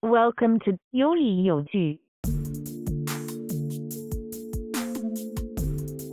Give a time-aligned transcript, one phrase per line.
[0.00, 2.00] Welcome to 有理有据，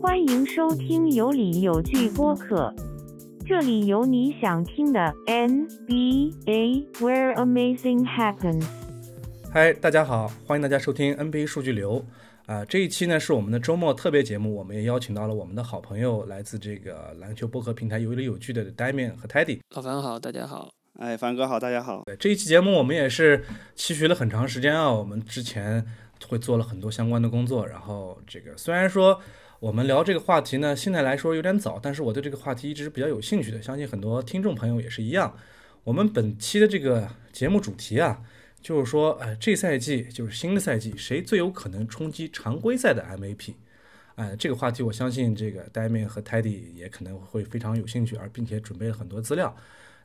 [0.01, 2.73] 欢迎收听有理有据播客，
[3.45, 8.65] 这里有你想听的 NBA，Where Amazing Happens。
[9.53, 12.03] 嗨，大家好，欢迎大家收听 NBA 数据流。
[12.47, 19.59] 啊、这一期呢是我们的周末特别节目，我们也邀请到了我们的好朋友，来自这个篮球播客平台有理有据的 Damian 和 Teddy。
[19.75, 20.71] 老樊好，大家好。
[20.97, 22.03] 哎，凡哥好，大家好。
[22.05, 23.43] 对这一期节目，我们也是
[23.75, 24.89] 期许了很长时间啊。
[24.89, 25.85] 我们之前
[26.25, 29.19] 会做了很多相关的工作，然后这个虽然说
[29.59, 35.35] 我们聊这个话题呢，现在来说有点早，但是我对这个话题一直是比较有兴趣的，相信很多听众朋友也是一样。
[35.83, 38.21] 我们本期的这个节目主题啊，
[38.61, 43.53] 就是说，呃，这赛季就是新的赛季，谁最有可能冲击常规赛的 MVP？
[44.15, 49.53] 哎、这个话题我相信这个 d a m i n 和 Teddy 也可能会非常有兴趣，而并且准备了很多资料。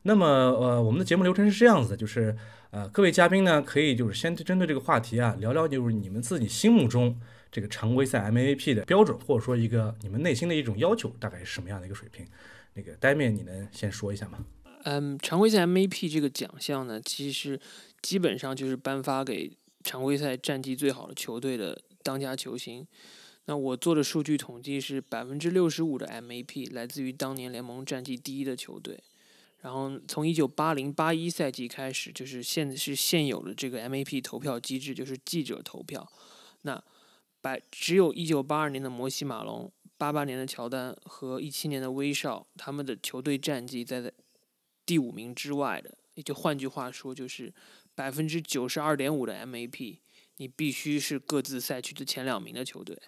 [0.02, 2.34] 那么，呃，我们的节目流程是这样子的，就是，
[2.70, 7.20] 呃，各位嘉宾呢，可以就是先针对这个话题啊，聊聊就是你们自己心目中
[7.52, 12.26] 这个常规赛 MVP 的标准，或者说一个你们内心的一种要求，大概是什么样的一个水平？
[12.74, 14.38] 那个呆面你能先说一下吗？
[14.84, 17.60] 嗯，常规赛 MVP 这个奖项呢，其实
[18.00, 19.50] 基本上就是颁发给
[19.84, 22.86] 常规赛战绩最好的球队的当家球星。
[23.44, 28.98] 那我做的数据统计是百分之六十五的 MVP 来自于当年联盟战绩第一的球队。
[29.60, 36.10] 然后从一九八零八一赛季开始，就是现是现有的这个 MVP 投票机制，就是记者投票。
[36.62, 36.82] 那
[37.42, 44.12] 百只有一九八二年的摩西马龙、八八年的乔丹和一七年的威少，他们的球队战绩在
[44.86, 47.52] 第五名之外的，也就换句话说，就是
[47.94, 49.98] 百分之九十二点五的 MAP，
[50.36, 52.98] 你必须是各自赛区的前两名的球队。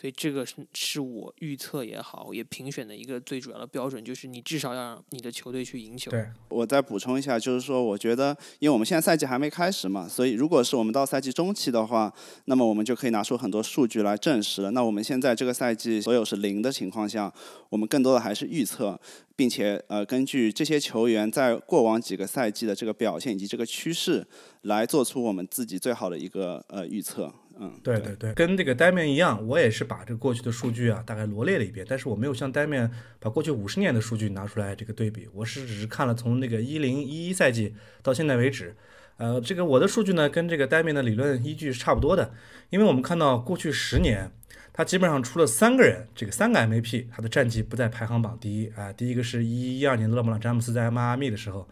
[0.00, 6.10] 所以这个是是我预测也好，也评选的一个最主要的标准，就是你至少要让你的球队去赢球。
[6.10, 12.10] 对，我再补充一下，就是说，我觉得，因为我们现在赛季还没开始嘛，所以如果是我们到赛季中期的话，
[12.46, 14.70] 那么我们就可以拿出很多数据来证实了。
[14.70, 17.30] 那我们现在这个赛季所有是零的情况下，
[17.68, 18.98] 我们更多的还是预测，
[19.36, 24.26] 并且呃，根据这些球员在过往几个赛季的这个表现以及这个趋势，
[24.62, 27.30] 来做出我们自己最好的一个呃预测。
[27.62, 38.74] 嗯，对对对，跟这个 Damian 一样，我也是把这个过去的数据啊大概罗列了一遍，但是我没有像 Damian 把过去五十年的数据拿出来这个对比，我是只是看了从那个一零一一赛季到现在为止，
[39.18, 42.32] 呃，这个我的数据呢跟这个 Damian 的理论依据是差不多的，
[42.70, 44.32] 因为我们看到过去十年，
[44.72, 51.68] 他基本上出了三个人，这个三个 MVP，他的战绩不在排行榜第一啊、第一个是一一二年的勒布朗詹姆斯在迈阿密的时候，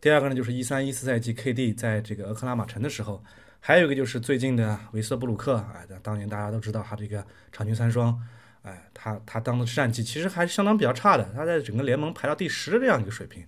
[0.00, 3.22] 第二个呢就是一三一四赛季 KD 在这个俄克拉玛城的时候。
[3.60, 8.18] 还有一个就是最近的维斯布鲁克，哎，当年大家都知道他这个场均三双，
[8.62, 13.44] 哎，他他当的战绩其实还是相当比较差的，他在整个联盟排到第十的这样一个水平。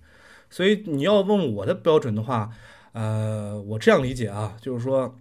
[0.49, 2.51] 所以你要问我的标准的话，
[2.91, 5.17] 呃，我这样理解啊，就是说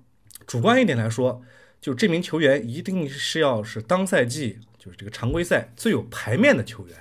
[0.47, 1.41] 主观一点来说，
[1.81, 6.97] 就这名球员一定是要是当赛季就是这个常规赛最有排面的球员。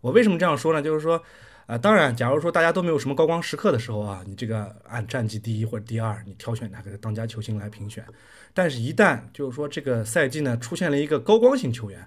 [0.00, 0.82] 我为什么这样说呢？
[0.82, 1.22] 就是说。
[1.70, 8.04] 啊、当然，假如说大家都没有什么高光时刻的时候啊，你这个按战绩第一或者第二，你挑选哪个当家球星来评选。
[8.52, 12.04] 但是，一旦就是说这个赛季呢出现了一个高光型球员，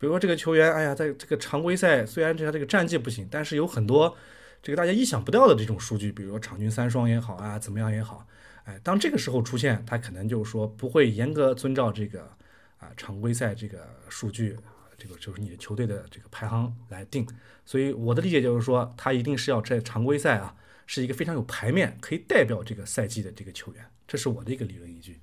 [0.00, 4.12] 比如说这个球员，哎呀，在这个常规赛虽然这他这个战绩不行，但是有很多
[4.60, 8.26] 这个大家意想不到的这种数据，比如说场均三双也好啊，怎么样也好，
[8.64, 12.28] 哎，当这个时候出现，他可能就是说不会严格遵照这个
[12.78, 14.56] 啊常规赛这个数据。
[14.96, 17.26] 这个就是你的球队的这个排行来定，
[17.64, 20.54] 所以我的理解就是说，他一定是要在常规赛啊，
[20.86, 25.20] 是一个非常有排面，可以代表这个赛季的这个球员，这是我的一个理论依据。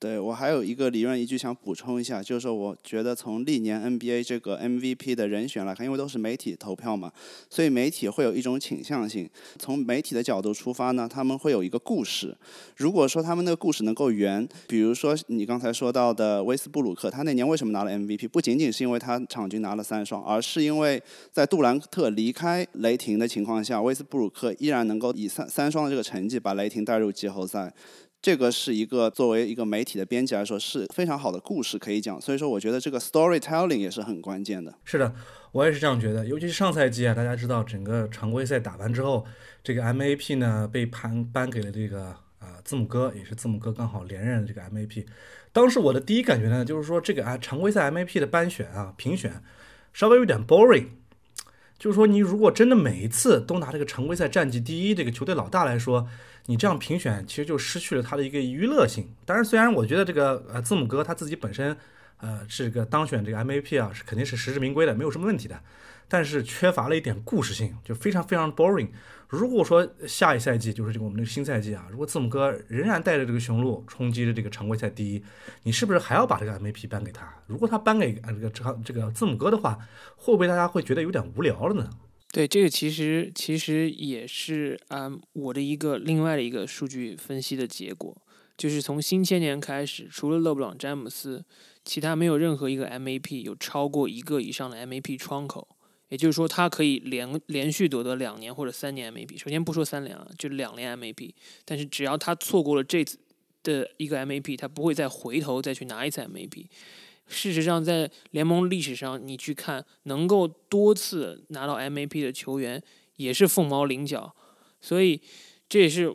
[0.00, 7.12] 对我还有一个理论依据想补充一下，就是说，我觉得从历年 NBA 这个 MVP 的人选来看，因为都是媒体投票嘛，
[7.50, 9.28] 所以媒体会有一种倾向性。
[9.58, 12.34] 从媒体的角度出发呢，他们会有一个故事。
[12.78, 18.26] 如果说他们那个故事能够圆，比如说你刚才说到的威斯布鲁克，他那年为什么拿了 MVP？
[18.26, 27.70] 不仅仅是因为他场均拿了三双，而是因为在杜兰特离开雷霆的情况下，威斯布鲁克依然能够以三三双的这个成绩把雷霆带入季后赛。
[28.22, 34.74] 这个是一个作为一个媒体的编辑来说是非常好的故事可以讲，所以说我觉得这个 storytelling 也是很关键的。
[34.84, 35.14] 是的，
[35.52, 36.26] 我也是这样觉得。
[36.26, 39.24] 尤其是上赛季啊，大家知道整个常规赛打完之后，
[39.62, 45.06] 这个 MAP 呢被颁颁给了这个啊、字母哥，也是字母哥刚好连任了这个 MAP。
[45.52, 49.42] 当时我的第一感觉呢，就是说这个啊常规赛 MAP 的颁选啊评选
[49.94, 50.88] 稍微有点 boring。
[51.78, 56.06] 就是说，你如果真的每一次都拿这个常规赛战绩第一这个球队老大来说，
[56.46, 59.08] 你这样评选其实就失去了它的一个娱乐性。
[59.24, 61.76] 当然，虽然我觉得这个呃字母哥他自己本身
[62.18, 65.60] 呃是个当选这个 MVP 啊，是肯定是实至名归的，没有什么问题的。
[66.08, 68.88] 但是缺乏了一点故事性，就非常非常 boring。
[69.28, 75.22] 如果说下一赛季就是这个我们这个新赛季啊，如果字母哥仍然带着这个雄鹿冲击着这个常规赛第一，
[75.62, 77.32] 你是不是还要把这个 MVP 颁给他？
[77.46, 79.78] 如果他颁给这个这这个字母哥的话，
[80.16, 81.88] 会不会大家会觉得有点无聊了呢？
[82.32, 88.16] 对，这个其实其实也是啊，我的一个另外的一个数据分析的结果，
[88.56, 91.44] 就是从新千年开始，除了勒布朗詹姆斯，
[91.84, 95.76] 其他没有任何一个 MVP 有超过一个以上的 MVP 窗口。
[96.08, 99.38] 也就是说，他可以连连续夺得两年或者三年 MVP。
[99.38, 101.32] 首先不说三连了，就两连 MVP。
[101.64, 103.16] 但是只要他错过了这次
[103.62, 106.66] 的一个 MVP，他不会再回头再去拿一次 MVP。
[107.30, 112.82] 事实上，在联盟历史上，你去看能够多次拿到 MVP 的球员
[113.16, 114.34] 也是凤毛麟角。
[114.80, 115.20] 所以
[115.68, 116.14] 这也是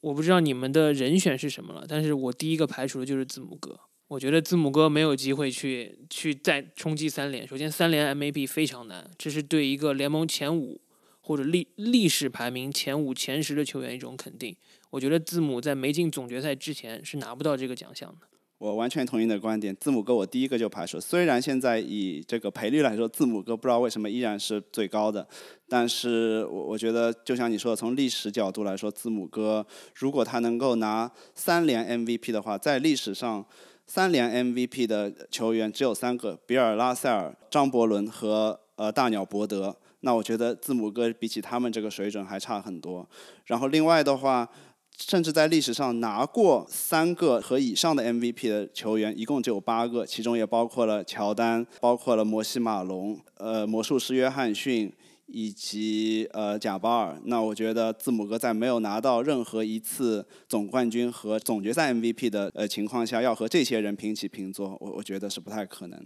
[0.00, 1.86] 我不知道你们的人选是什么了。
[1.88, 3.78] 但是我第一个排除的就是字母哥。
[4.08, 7.46] 我觉得字母哥没有机会去去再冲击三连。
[7.46, 10.80] 首先，三连 MVP 非常难，这是对一个联盟前五
[11.20, 14.56] 或者历历史排名前五、前十的球员一种肯定。
[14.90, 18.28] 我觉得字母在没进总决赛之前是拿不到这个奖项的。
[18.58, 20.98] 我完全同意你的观点，字母哥我第一个就排除。
[20.98, 25.26] 虽然现在以这个赔率来说，字母哥不知道为什么依然是最高的，
[25.68, 33.44] 但是我我觉得就像你说的，从历史角度来说，字母哥如果他能够拿三连 MVP 的话，在历史上。
[33.88, 39.76] 三连 MVP 的球员只有三个：比尔·拉塞尔、张伯伦和呃大鸟伯德。
[40.00, 43.08] 那我觉得字母哥比起他们这个水准还差很多。
[43.44, 44.48] 然后另外的话，
[44.96, 54.92] 甚至在历史上拿过三个和以上的 MVP 的球员，一共就有八个，其中也包括了乔丹，包括了摩西·马龙，呃，魔术师约翰逊。
[55.28, 66.00] 以及呃贾巴尔，那我觉得字母哥在没有拿到任何一次总冠军和总决赛 MVP 的呃情况下，要和这些人平起平坐，我我觉得是不太可能。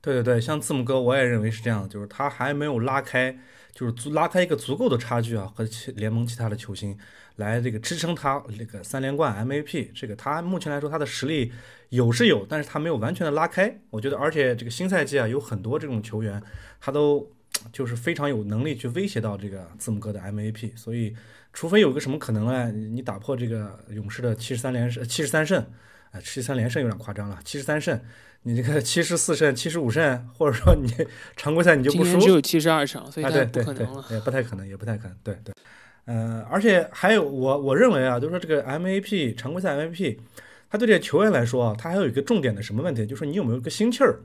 [0.00, 3.38] 对对对，像字母哥，我也认为是这样，就是他还没有拉开，
[3.74, 6.96] 就是足拉开一个足够的差距啊，和其联盟其他的球星
[7.36, 9.90] 来这个支撑他这个三连冠 MVP。
[9.94, 11.52] 这个他目前来说他的实力
[11.88, 13.74] 有是有，但是他没有完全的拉开。
[13.90, 16.42] 我觉得，而且这个新赛季啊，有很多这种球员，
[16.80, 17.30] 他都。
[17.72, 21.14] 就是非常有能力去威胁到这个字母哥的 MVP，所以
[21.52, 22.70] 除非有个什么可能呢？
[22.72, 25.64] 你打破这个勇士的七十三连胜、七十三胜，
[26.10, 27.98] 啊，七十三连胜有点夸张了，七十三胜，
[28.42, 30.92] 你这个 七十四胜、七十五胜，或者说你
[31.36, 35.54] 常规赛你就不输，只有七十二场，所以对对对，也不太可能，也不太可能，对对，
[36.06, 40.18] 呃，而且还有我我认为啊，就是说这个 MVP 常规赛 MVP，
[40.68, 44.20] 他对这些球员来说啊，他还有一个重点的什么问题，就是你有没有个心气儿。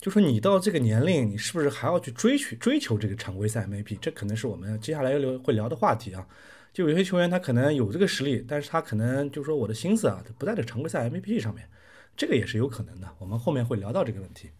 [0.00, 3.98] 就说你到这个年龄，你是不是还要去追求追求这个常规赛 MVP？
[4.00, 6.24] 这可能是我们接下来要聊会聊的话题啊。
[6.72, 11.66] 就有些球员他可能有这个实力，但是他可能就说我的心思啊，不在这常规赛 MVP 上面，
[12.16, 13.08] 这个也是有可能的。
[13.18, 14.50] 我们后面会聊到这个问题。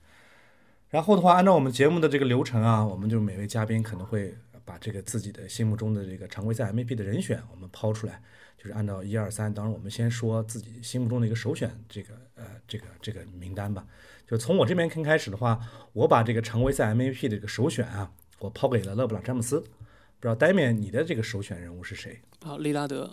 [0.91, 4.35] 然后的话，按照我们节目的这个流程啊，我们就每位嘉宾可能会
[4.69, 8.21] 把这个自己的心目中的这个常规赛 MVP 的人选，我们抛出来，
[8.59, 9.53] 就是按照一二三。
[9.53, 13.87] 当然，我们先说自己心目中的一个首选，这个呃，这个这个名单吧。
[14.27, 15.59] 就从我这边看开始的话，
[15.95, 18.11] 我把这个常规赛 MVP 的这个首选啊，
[18.41, 19.59] 我抛给了勒布朗詹姆斯。
[19.59, 22.21] 不知道呆面你的这个首选人物是谁？
[22.41, 23.11] 啊，利拉德。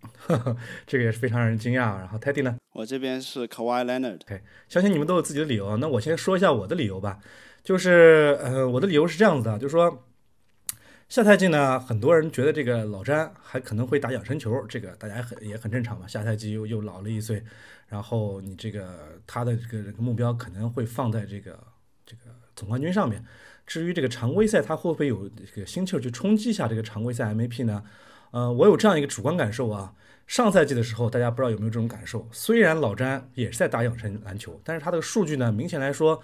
[0.86, 1.98] 这个也是非常让人惊讶。
[1.98, 2.56] 然后 Teddy 呢？
[2.72, 4.22] 我这边是 Kawhi Leonard。
[4.22, 5.76] OK，相信你们都有自己的理由。
[5.76, 7.20] 那我先说一下我的理由吧。
[7.62, 10.07] 就是呃，我的理由是这样子的，就是说
[11.08, 16.06] 下赛季呢，很多人觉得这个老詹还可能会打养生球，这个大家很也很正常嘛。
[16.06, 17.42] 下赛季又又老了一岁。
[17.86, 21.58] 然后你这个他的这个目标可能会放在这个
[22.04, 22.24] 这个
[22.54, 23.24] 总冠军上面。
[23.66, 27.82] 至于这个常规赛，他会不会有这个心气儿去冲击一下这个常规赛 MVP 呢？
[28.30, 29.94] 呃，我有这样一个主观感受啊。
[30.26, 32.28] 上赛季的时候，大家不知道有没有这种感受？
[32.30, 36.22] 虽然老詹也是在打养生篮球，但是他的数据呢，明显来说。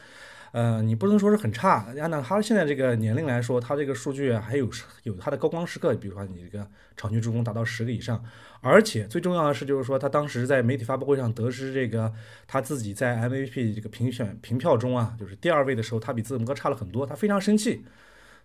[0.55, 4.71] 呃，你不能说是很差，按照他现在这个年龄来说，他这个数据还有
[5.03, 6.65] 有他的高光时刻，比如说你这个
[6.97, 8.25] 场均助攻达到十个以上，
[8.61, 12.13] 而且最重要的是，就是说他当时在媒体发布会上得知这个
[12.47, 17.85] 他自己在 MVP 这个评选评票中啊，就是第二位的时候，他比字母哥差了很多，他非常生气。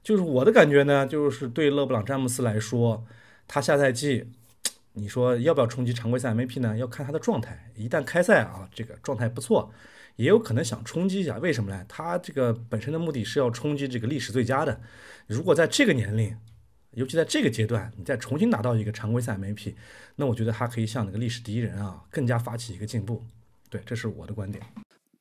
[0.01, 3.05] 就是我的感觉呢，就是对勒布朗詹姆斯来说，
[3.47, 4.25] 他下赛季，
[4.93, 6.75] 你说要不要冲击常规赛 MVP 呢？
[6.75, 9.71] 要看他的状态，一旦开赛啊，这个状态不错。
[10.19, 11.85] 也有可能想冲击一下，为什么呢？
[11.87, 14.81] 他这个本身的目的是要冲击这个历史最佳的。
[15.27, 16.35] 如果在这个年龄，
[16.91, 19.75] 尤其在这个阶段，你再重新拿到一个常规赛 MVP，
[20.17, 23.23] 那我觉得他可以向那个历史第一人啊，更加发起一个进步。
[23.69, 24.61] 对，这是我的观点。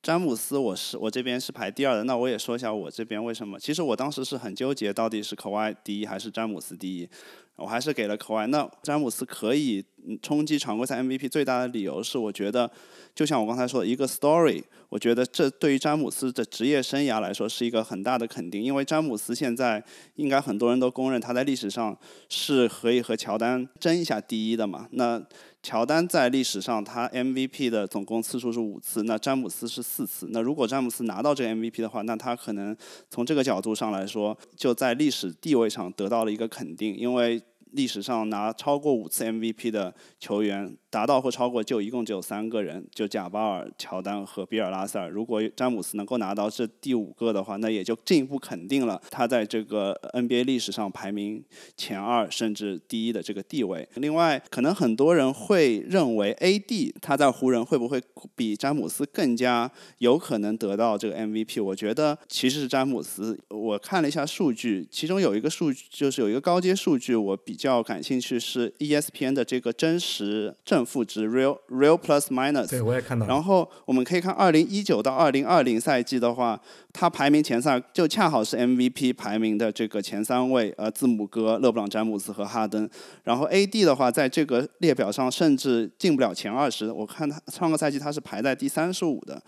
[0.02, 3.56] 詹姆斯，我是我这边是排第二的，那我也说一下我这边为什么。
[3.60, 7.08] 其实我当时是很纠结，到底是科怀第一还是詹姆斯第一。
[7.56, 8.46] 我还是给了科怀。
[8.46, 9.84] 那詹姆斯可以
[10.22, 12.70] 冲击常规赛 MVP 最大的理由是，我觉得
[13.12, 19.82] 就像我刚才说的一个 story，我觉得这对于詹姆斯的职业生涯来说是一个很大的肯定，因为詹姆斯现在
[20.14, 21.96] 应该很多人都公认他在历史上
[22.28, 24.88] 是可以和乔丹争一下第一的嘛。
[24.92, 25.22] 那
[25.62, 30.28] 乔丹在历史上他 MVP 的总共次数是五次，那詹姆斯是四次。
[30.30, 32.74] 那如果詹姆斯拿到这个 MVP 的话，那他可能
[33.10, 37.42] 从这个角度上来说，就在历史地位上得到了一个肯定，因为
[37.72, 40.74] 历史上拿超过五次 MVP 的球员。
[40.90, 45.10] 达到或超过就一共只有三个人，就贾巴尔、乔丹和比尔拉塞尔。
[45.10, 51.44] 如果詹姆斯能够拿到这第五个的话，那也就进一步肯定了他在这个 NBA 历史上排名
[51.76, 53.86] 前二甚至第一的这个地位。
[53.96, 58.00] 另外，可能很多人会认为 AD 他在湖人会不会
[58.34, 61.62] 比詹姆斯更加有可能得到这个 MVP？
[61.62, 63.38] 我觉得其实是詹姆斯。
[63.50, 70.77] 我看了一下数据，其中有一个数据就是有一个高阶数据，我比较感兴趣是 ESPN 的这个真实正。
[70.78, 73.26] 正负值 real real plus minus，对我也看到。
[73.26, 76.60] 然后我们可以看二零一九到二零二零赛季的话，
[76.92, 82.88] 他排名前三就恰好是 MVP 排名的这个前三位，呃，字母哥、勒布朗、詹姆斯和哈登。
[83.24, 89.40] 然后 AD 的话，在这个列表上甚至进不了前二十，我看他上个赛季他是排在第三十五的。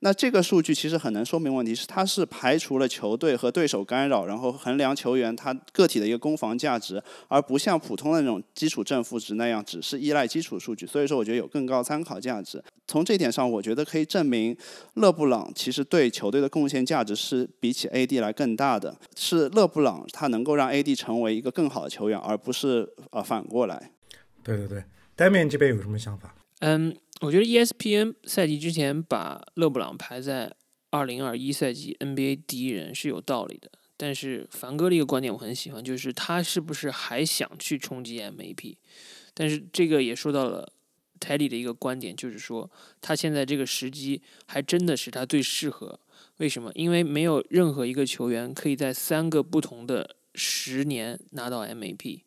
[0.00, 10.86] 那这个数据其实很能说明问题，是它是排除了球队和对手干扰，然后衡量球员他个体的一个攻防价值，而不像普通的那种基础正负值那样，只是依赖基础数据。
[10.86, 12.62] 所以说，我觉得有更高参考价值。
[12.86, 14.56] 从这点上，我觉得可以证明
[14.94, 18.98] 勒布朗其实对球队的贡献价值是比起 AD 来更大的。
[19.14, 23.92] 是勒布朗他能够让 AD 成为一个更好的球员，而不是呃反过来。
[24.42, 24.84] 对对对
[25.16, 26.34] ，Damian 这边有什么想法？
[26.60, 26.96] 嗯。
[27.20, 30.54] 我觉得 ESPN 赛季之前把勒布朗排在
[30.90, 38.76] 二零二一赛季 NBA 第一人是有道理的，但是凡哥的一个观点我很喜欢，就是他是不是还想去冲击 MVP？
[39.34, 40.72] 但是这个也说到了
[41.18, 45.98] Teddy 的一个观点，就是说他现在这个时机还真的是他最适合。
[46.38, 46.72] 为什么？
[46.74, 52.22] 因为没有任何一个球员可以在三个不同的十年拿到 MVP。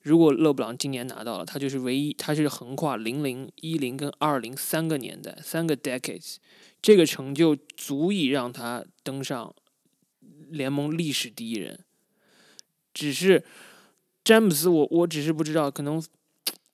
[0.00, 6.38] 如果勒布朗今年拿到了，他就是唯一，他是横跨零零、一零跟二零三个年代，三个 decades，
[6.82, 9.54] 这个成就足以让他登上
[10.50, 11.78] 联盟历史第一人。
[12.92, 13.44] 只是
[14.24, 16.02] 詹姆斯，我我只是不知道，可能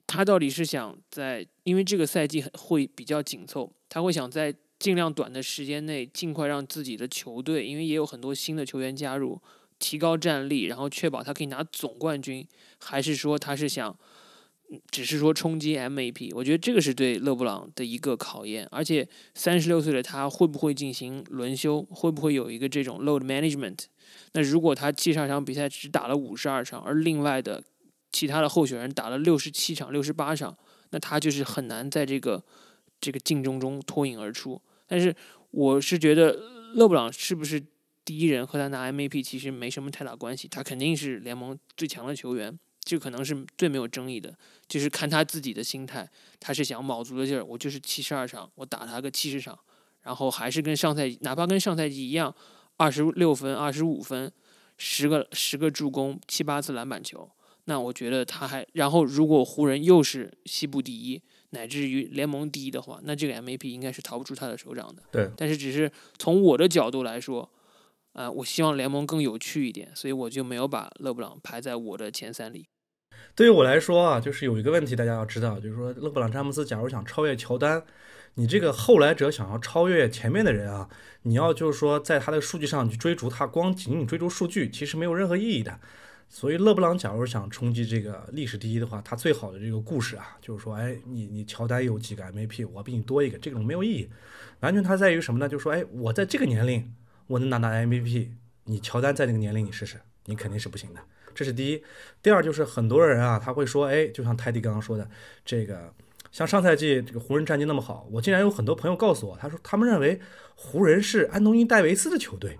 [0.07, 9.39] 他到底是想在，因为这个赛季会比较紧凑，他会想在尽量短的时间内尽快让自己的球队，因为也有很多新的球员加入。
[9.81, 12.45] 提高战力，然后确保他可以拿总冠军，
[12.79, 13.97] 还是说他是想，
[14.91, 16.33] 只是说冲击 MVP？
[16.35, 18.67] 我觉得这个是对勒布朗的一个考验。
[18.71, 21.81] 而且三十六岁的他会不会进行轮休？
[21.83, 23.85] 会不会有一个这种 load management？
[24.33, 27.63] 那如果他七十二场比赛只打了五十二场，而另外的
[28.11, 30.57] 其他的候选人打了六十七场、六十八场，
[30.89, 32.43] 那他就是很难在这个
[32.99, 34.61] 这个竞争中脱颖而出。
[34.89, 35.15] 但是
[35.51, 36.33] 我是觉得
[36.73, 37.63] 勒布朗是不是？
[38.05, 44.35] 第一人和他拿 MVP 其实没什么太大关系，他肯定是联盟最强的球员，这可能是最没有争议的。
[44.67, 49.59] 就是看他自己的心态，他是想卯足了劲儿，我就是七十二场，我打他个七十场，
[50.01, 52.33] 然后还是跟上赛季，哪怕跟上赛季一样，
[52.77, 54.31] 二十六分、二十五分，
[54.79, 57.29] 十个十个助攻，七八次篮板球。
[57.65, 65.03] 那我觉得他还，然后如果湖人又是西部第一，乃至于联盟第一的话，那这个 MVP 应该是逃不出他的手掌的。
[65.11, 67.49] 对，但是只是从我的角度来说。
[68.13, 72.65] 啊，我希望联盟更有趣一点，所以我就没有把勒布朗排在我的前三里。
[73.35, 77.83] 对于我来说啊，就是有一个问题大家要知道，就是说勒布朗詹姆斯假如想超越乔丹，
[78.33, 80.89] 你这个后来者想要超越前面的人啊，
[81.21, 85.79] 你要就是说在他的数据上去追逐他，光仅仅追逐数据其实没有任何意义的。
[86.29, 94.09] 所以勒布朗假如想冲击这个历史第一的话，他最好的这个故事啊，就是说，哎，你你乔丹有几个 MVP，我比你多一个，这种没有意义。
[94.61, 95.49] 完全他在于什么呢？
[95.49, 96.93] 就是说，哎，我在这个年龄。
[97.29, 98.29] 我能拿到 MVP，
[98.63, 101.01] 你乔丹在那个年龄你试试，你肯定是不行的。
[101.35, 101.83] 这是第一。
[102.23, 105.07] 第二就是很多人啊，他会说，哎，就像泰迪刚刚说的，
[105.45, 105.93] 这个
[106.31, 110.19] 像上赛季这个湖人战绩那么好，我竟然有很多朋友告诉我，他说他们认为
[110.55, 112.57] 湖人是安东尼戴维斯的球队。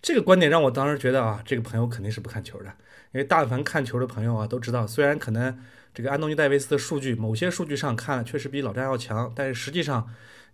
[0.00, 2.72] 这个观点让我当时觉得啊，这个朋友肯定是不看球的，
[3.16, 5.58] 因为大凡看球的朋友啊都知道，虽然可能
[5.94, 10.08] 这个安东尼戴维斯的数据某些数据上看确实比老詹要强，但是实际上。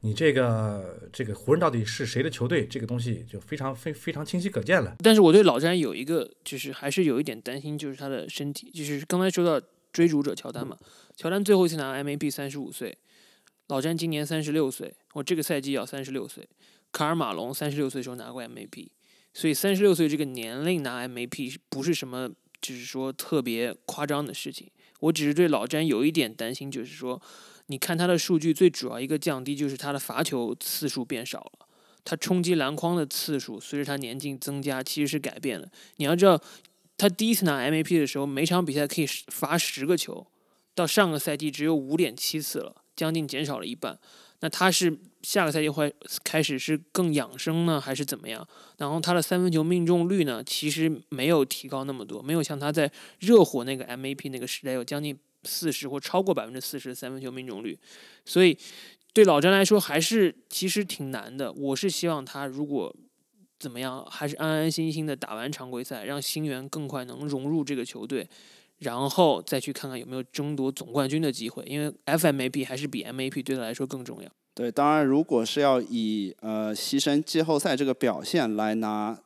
[0.04, 2.66] 你这个这个湖人到底是谁的球队？
[2.66, 4.96] 这个东西就非常非非常清晰可见了。
[4.98, 8.68] 但是我对老詹有一个，就是还是有一点担心，就是他的身体。
[8.72, 10.76] 就是刚才说到追逐者乔丹嘛，
[11.14, 12.98] 乔丹最后一次拿 MVP 三十五岁，
[13.68, 16.48] 老詹今年三十六岁，我这个赛季要三十六岁。
[16.90, 18.88] 卡尔马龙三十六岁时候拿过 MVP，
[19.32, 22.28] 所以三十六岁这个年龄拿 MVP 不是什么，
[22.62, 24.70] 就是说特别夸张的事情。
[25.00, 27.20] 我只是对老詹有一点担心，就是说，
[27.66, 31.66] 你看他的数据，最主要一个降低就是他的罚球次数变少了，
[32.04, 35.68] 他冲击篮筐的次数随着他年纪增加其实是改变了。
[35.96, 36.40] 你要知道，
[36.96, 40.24] 他第一次拿 MVP 的时候，每场比赛可以罚十个球，
[40.74, 43.98] 到上个赛季只有五点七次了，将近减少了一半。
[44.40, 45.94] 那他是下个赛季会
[46.24, 48.44] 开始是更养生呢，还是怎么样？
[48.78, 57.78] 然后他的三分球命中率呢，其实没有提高那么多，没有像他在热火那个 MVP 那个时代有将近四十或超过百分之四十的三分球命中率。
[58.24, 58.58] 所以
[59.12, 61.52] 对老詹来说还是其实挺难的。
[61.52, 62.92] 我是希望他如果
[63.60, 68.28] 怎么样，还是安安心心的打完常规赛，让新援更快能融入这个球队。
[68.82, 74.28] 然后再去看看有没有争夺总冠军的机会，因为 FMVP 还是比 MAP 对他来说更重要。
[74.54, 79.18] 对，当然如果是要以呃牺牲季后赛这个表现来拿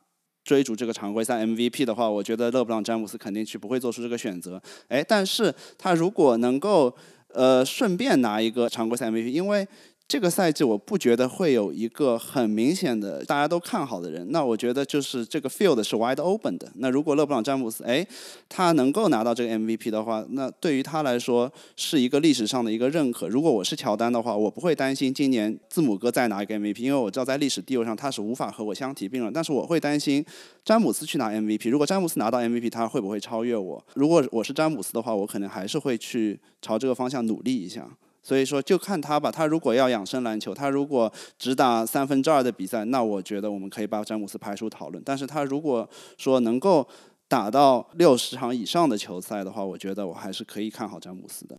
[0.43, 4.61] 追逐这个常规赛 MVP 的话，我觉得勒布朗詹姆斯肯定是不会做出这个选择。
[4.87, 6.95] 哎，但是他如果能够
[7.33, 9.67] 呃顺便拿一个常规赛 MVP，因为。
[10.07, 16.71] 这个赛季我不觉得会有一个很明显的大家都看好的人，那我觉得就是这个 field 是 wide open 的。
[16.75, 18.07] 那如果勒布朗詹姆斯哎
[18.47, 23.27] 他能够拿到这个 MVP 的话，那对于他来说是一个历史上的一个认可。
[23.27, 29.33] 如果我是乔丹的话，我不会担心今年字母哥再拿一个 MVP，因为我知道在历史地位上他是无法和我相提并论。
[29.33, 30.23] 但是我会担心
[30.63, 33.85] 詹姆斯去拿 MVP，如果詹姆斯拿到 MVP，他会不会超越我？
[33.95, 37.85] 如果我是詹姆斯的话，我可能还是会去朝这个方向努力一下。
[38.27, 39.31] 所以说，就看他吧。
[39.31, 45.01] 他如果要养生篮球，他如果只打三分之二的比赛，那我觉得我们可以把詹姆斯排除讨论。
[45.05, 46.85] 但是他如果说能够
[47.29, 51.57] 打到六十场以上的球赛的话，我觉得我还是可以看好詹姆斯的。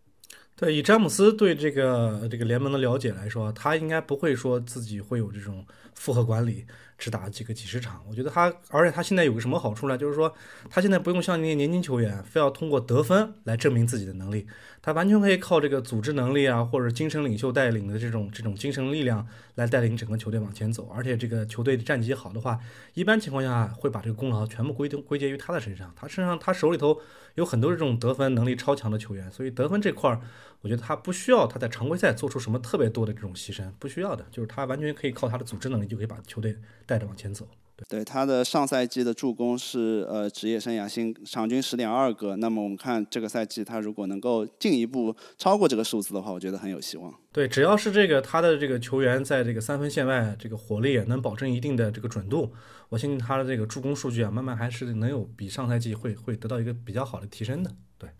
[0.57, 6.67] 对，以詹姆斯对这个这个联盟的了解来说，他应该不会说自己会有这种负荷管理。
[6.99, 9.97] 只打几个几十场，我觉得他，而且他现在有个什么好处呢？
[9.97, 10.35] 就是说，
[10.69, 14.49] 他现在不用像那些年轻球员，非要通过得分来证明自己的能力，
[14.81, 20.89] 他完全可以靠这个组织能力啊，或者精神领袖带领的这种这种精神力量来带领整个球队往前走。
[20.95, 22.59] 而且这个球队的战绩好的话，
[22.95, 25.93] 一般情况下会把这个功劳全部归归结于他的身上。
[25.97, 27.01] 他身上他手里头
[27.35, 30.21] 有很多这种得分能力超强的球员，所以得分这块儿，
[30.61, 36.57] 我觉得他不需要他在常规赛做出什么特别多的这种牺牲，不需要的，就是他完全可以靠他的组织能力就可以把球队。
[36.87, 37.47] 带着往前走，
[37.87, 47.15] 对他的上赛季的助攻是呃职业生涯新场均十点二个，那么我们看这个赛季他如果能够进一步超过这个数字的话，我觉得很有希望。
[47.31, 52.53] 对，只要是这个他的这个球员在这个三分线外这个火力能保证一定的这个准度，
[52.89, 57.71] 我相信他的这个助攻数据啊，慢慢还是能有比上赛季会会得到一个比较好的提升的。
[57.97, 58.11] 对，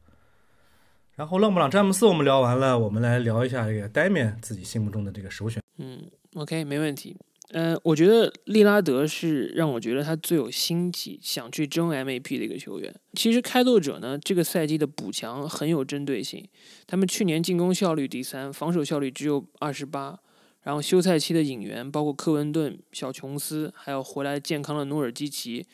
[1.17, 5.61] 然后勒布朗詹姆斯我们聊完了，我们来聊一下这个戴面自己心目中的这个首选。
[5.79, 7.17] 嗯，OK，没问题。
[7.53, 12.95] 嗯，我觉得利拉德是让我觉得他最有心机想去争 MVP 的一个球员。
[13.15, 16.47] 其实开拓者呢，这个赛季的补强很有针对性。
[16.87, 20.19] 他们去年进攻效率第三，防守效率只有二十八。
[20.65, 25.65] 然后休赛期的引援包括科文顿、小琼斯，还有回来健康的努尔基奇，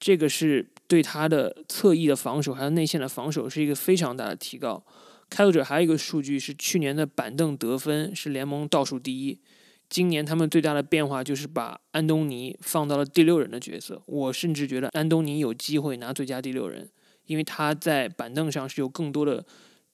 [0.00, 4.84] 这个是对他的侧翼的防守还有内线的防守是一个非常大的提高。
[5.30, 9.38] 开拓者还有一个数据是去年的板凳得分是联盟倒数第一。
[9.94, 14.02] 今年他们最大的变化就是把安东尼放到了第六人的角色。
[14.06, 16.90] 我甚至觉得安东尼有机会拿最佳第六人，
[17.26, 19.46] 因为他在板凳上是有更多的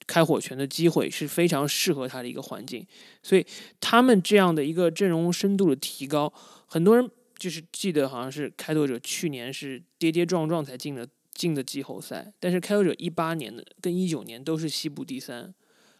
[0.07, 2.83] 开火权的机会，是非常适合他的一个环境。
[3.21, 3.45] 所以
[3.79, 6.33] 他们这样的一个阵容深度的提高，
[6.65, 15.53] 很多人就是记得好像是开拓者去年是跌跌撞撞才进的进的季后赛，但是开拓者一八年的跟一九年都是西部第三，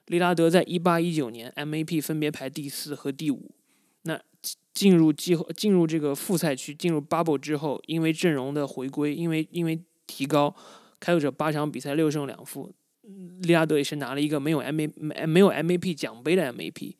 [0.07, 3.51] 利拉德在一八一九年 MAP 分别排第四和第五。
[4.03, 4.19] 那
[4.73, 10.55] 进入季后进入这个复赛区，进入 bubble 之后，因为阵容的回归，因为因为提高，
[10.99, 12.73] 开拓者八场比赛六胜两负，
[13.41, 16.97] 利拉德也是拿了一个没有 M A 没有 M A P 奖杯的 M A P，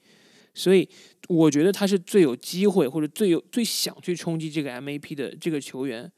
[0.53, 0.87] 所以
[1.27, 6.11] 我觉得他是最有机会或者最有最想去冲击这个 M A P 的这个球员。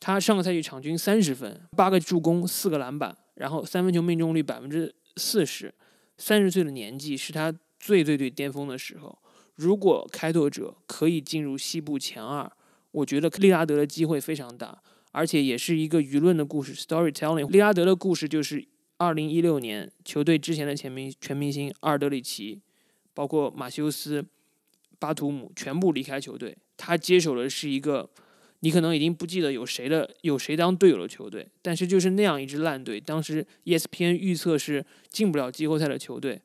[0.00, 5.74] 他上个赛季场均三十分，八个助攻，四个篮板，然后三分球命中率百分之四十，
[6.16, 9.18] 三十岁的年纪是他最最最巅峰的时候。
[9.58, 12.48] 如果开拓者可以进入西部前二，
[12.92, 17.50] 我觉得利拉德的机会非常大，而且也是一个舆论的故事 （storytelling）。
[17.50, 18.64] 利拉德的故事就是
[18.98, 22.60] 二零一六年球队之前的全明全明星阿尔德里奇，
[23.12, 24.24] 包括马修斯、
[25.00, 28.08] 巴图姆全部离开球队，他接手的是一个
[28.60, 36.40] 你可能已经不记得有谁的有谁当队友的球队，但是就是那样一支烂队，当时 ESPN 预测是进不了季后赛的球队。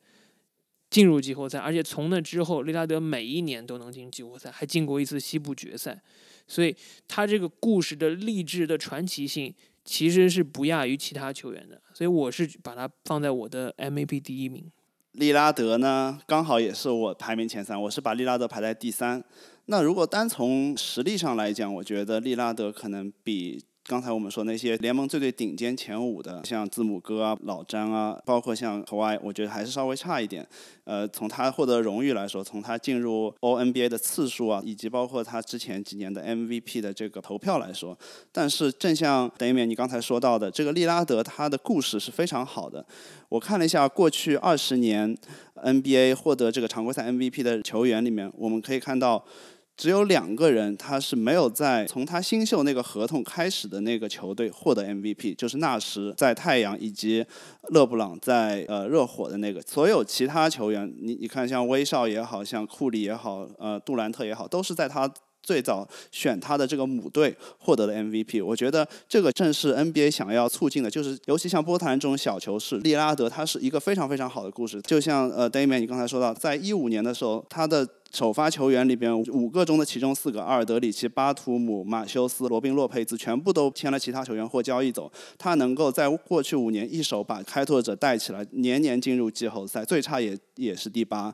[0.94, 6.00] 进入季后赛，而且从那之后，利拉德每一年都能进季后赛，还进过一次西部决赛，
[6.48, 6.76] 所以
[7.08, 9.52] 他这个故事的励志的传奇性，
[9.84, 14.72] 其实是不亚于其他球员的，所以我是把他放在我的 MVP 第一名。
[15.14, 19.24] 利拉德呢，刚好也是我排名前三，我是把利拉德排在第三。
[19.66, 23.66] 那如果单从实力上来讲，我觉得利拉德可能比。
[23.86, 30.48] 刚才我们说那些联盟最最顶尖前五的，像字母哥啊、老詹啊，包括像 koi 我觉得还是稍微差一点。
[30.86, 37.98] 呃，从他获得荣誉来说，从他进入 O N B A 的次数啊，以及包括他之前几年的 M V P 的这个投票来说，
[38.32, 42.86] 但是正像等于面你刚才说到的，这个利拉德他的故事是非常好的。
[43.28, 45.14] 我看了一下过去二十年
[45.56, 49.26] N B A 获得这个常规赛 M V P 的球员里面，我们可以看到。
[49.76, 57.26] 只有两个人，他是没有在从他新秀那个合同开始的那个球队获得 MVP，就是纳什在太阳以及
[57.70, 59.62] 勒布朗在呃热火的那个。
[59.64, 68.46] 所有其他球员，你你看像威少也好像库里也好，呃杜兰特也好，都是在他最早选他的这个母队获得的 MVP。
[68.46, 74.80] 我觉得这个正是 NBA 想要促进的，就是尤其像波特兰这种小球市，利拉德他是一个非常非常好的故事。
[74.84, 85.12] 就像呃 Damian 你刚才说到，在一五年的时候，他的首发球员里边五个中的其中四个，阿尔德里奇、巴图姆、马修斯、罗宾洛佩兹，全部都签了其他球员或交易走。
[85.36, 91.34] 他能够在过去五年一手把开拓者带起来，年年进入季后赛，最差也也是第八。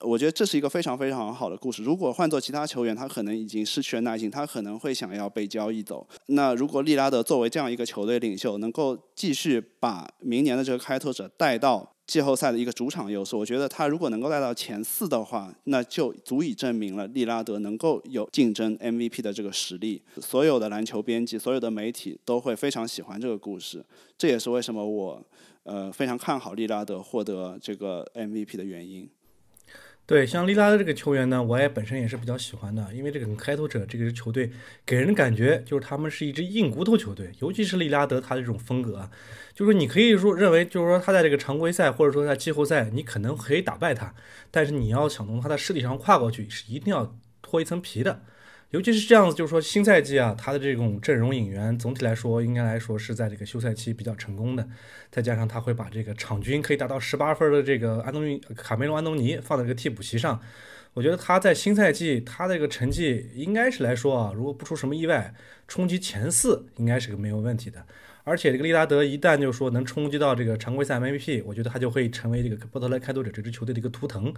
[0.00, 1.84] 我觉得这是一个非常非常好的故事。
[1.84, 6.04] 如果换做其他球员，他可能已经失去了耐心，他可能会想要被交易走。
[6.26, 11.94] 那如果利拉德作为这样一个球队领袖，能够继续把明年的这个开拓者带到。
[12.08, 20.00] 季后赛的一个主场优势，我觉得他如果能够带到前四的话，那就足以证明了利拉德能够有竞争 MVP 的这个实力。
[20.16, 23.84] 所有的篮球编辑、所有的媒体都会非常喜欢这个故事，
[24.16, 25.22] 这也是为什么我
[25.64, 29.06] 呃非常看好利拉德获得这个 MVP 的原因。
[30.08, 34.50] 对，像利拉德这个球员呢，我也本身也是比较喜欢的，因为这个开拓者这个球队
[34.86, 39.10] 给人的感觉就是他们是一支硬骨头球队，尤其是利拉德他的这种风格，
[39.52, 44.14] 就是你可以说认为就是说他在这个常规赛或者说在季后赛，你可能可以打败他，
[44.50, 48.22] 但是你要想从他的实力上跨过去，是一定要脱一层皮的。
[48.70, 54.68] 尤其是这样子，就是说新赛季啊，他的这种阵容引援总体来说，应该来说是在这个休赛期比较成功的。
[55.10, 60.38] 再加上他会把这个场均可以达到十八分的这个安东尼卡梅隆安东尼放在这个替补席上，
[60.92, 65.32] 我觉得他在新赛季他这个成绩应该是来说啊，如果不出什么意外，
[65.66, 67.86] 冲击前四应该是个没有问题的。
[68.28, 74.32] 而且这个利拉德一旦就说能冲击到这个常规赛 MVP，我觉得他就会成为这个波特兰开拓者这支球队的一个图腾，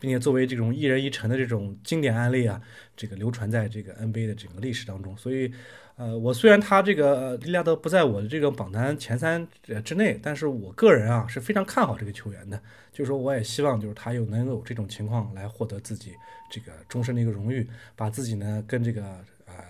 [0.00, 2.60] 并且作为这种一人一城的这种经典案例啊，
[2.96, 5.16] 这个流传在这个 NBA 的整个历史当中。
[5.16, 5.52] 所以，
[5.96, 9.46] 呃，我虽然他这个利拉德不在我的这个榜单前三
[9.84, 12.60] 之内，但是我个人啊是非常看好这个球员的。
[12.92, 16.12] 就是说，我也希望就是他有能有这种情况来获得自己
[16.50, 19.24] 这个终身的一个荣誉，把自己呢跟这个。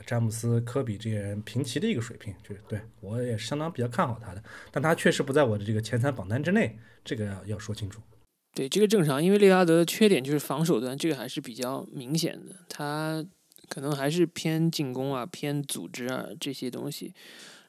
[0.06, 8.00] 詹姆斯、科比这些人平齐的一个水平，就是对我也是相当比较看好他的，但他确实不在我的这个前三榜单之内，这个要要说清楚。
[8.54, 13.24] 对，这个正常，因为利拉德的缺点就是防守端这个还是比较明显的，他
[13.68, 17.12] 可能还是偏进攻啊、偏组织啊这些东西。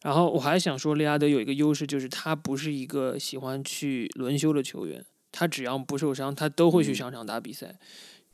[0.03, 7.75] 然后我还想说，利拉德有一个优势，就是他不是一个喜欢去轮休的球员，他只要不受伤，他都会去上场打比赛。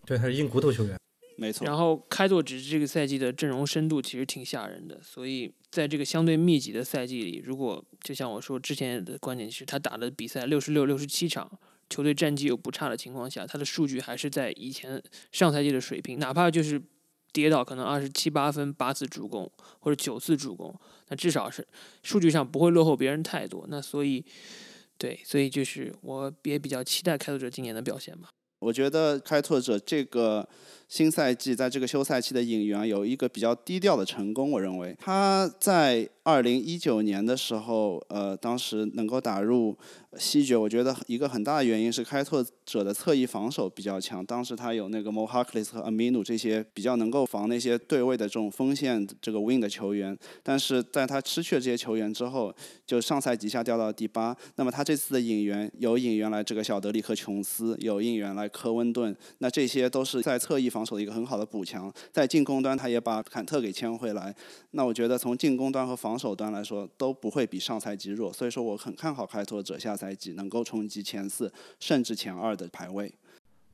[0.06, 0.96] 对，他是硬骨头球员。
[1.36, 11.50] 没错，然后开拓者这个赛季的阵容深度其实挺吓人的，所以在这个相对密集的赛季里，如果就像我说之前的观点是，他打的比赛六十六、六十七场，
[11.90, 16.80] 球队战绩又不差的情况下，他的数据还是在以前上赛季的水平，哪怕就是
[17.32, 20.74] 跌到可能二十七八分、八次助攻或者九次助攻，
[21.10, 21.68] 那至少是
[22.04, 23.66] 数据上不会落后别人太多。
[23.70, 24.24] 那所以，
[25.00, 28.30] 对，所以就是我也比较期待开拓者今年的表现吧。
[28.60, 30.48] 我觉得开拓者这个。
[30.94, 39.76] 新赛季在这个休赛期的引援有一个比较低调的成功，我认为他在二零一九年的时候，呃，当时能够打入
[40.20, 44.24] 西决，我觉得一个很大的原因是开拓者的侧翼防守比较强。
[44.24, 52.54] 当时他有那个 Mo h a r k l e s 和 Aminu 这些比较能够防那些对位的这种锋线这个 Win 的球员，但是在他失去了这些球员之后，
[52.86, 54.38] 就上赛季下掉到第八。
[54.58, 60.83] 那么他这次的引援有引援来这个小德里克琼斯，有引援来科温顿，那这些都是在侧翼防。
[60.86, 64.36] 守的一个很好的补强，在进攻端他也把坎特给签回来，
[64.72, 73.14] 那我觉得从进攻端和防守端来说都不会比上赛季弱，所以说我很看好开拓者下赛季能够冲击前四甚至前二的排位。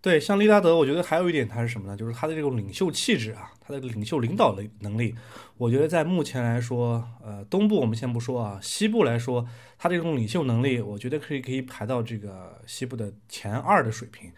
[0.02, 1.98] 对，像利拉德，我觉得还有一点他是什么呢？
[1.98, 5.14] 就是他的这种领袖气质啊，他的领袖领导的能力，
[5.58, 9.46] 我觉得在目前来说，呃，东部我们先不说啊，西部来说，
[9.78, 14.32] 他这种领袖能力，我觉得可以可以排到这个西部的前二的水平，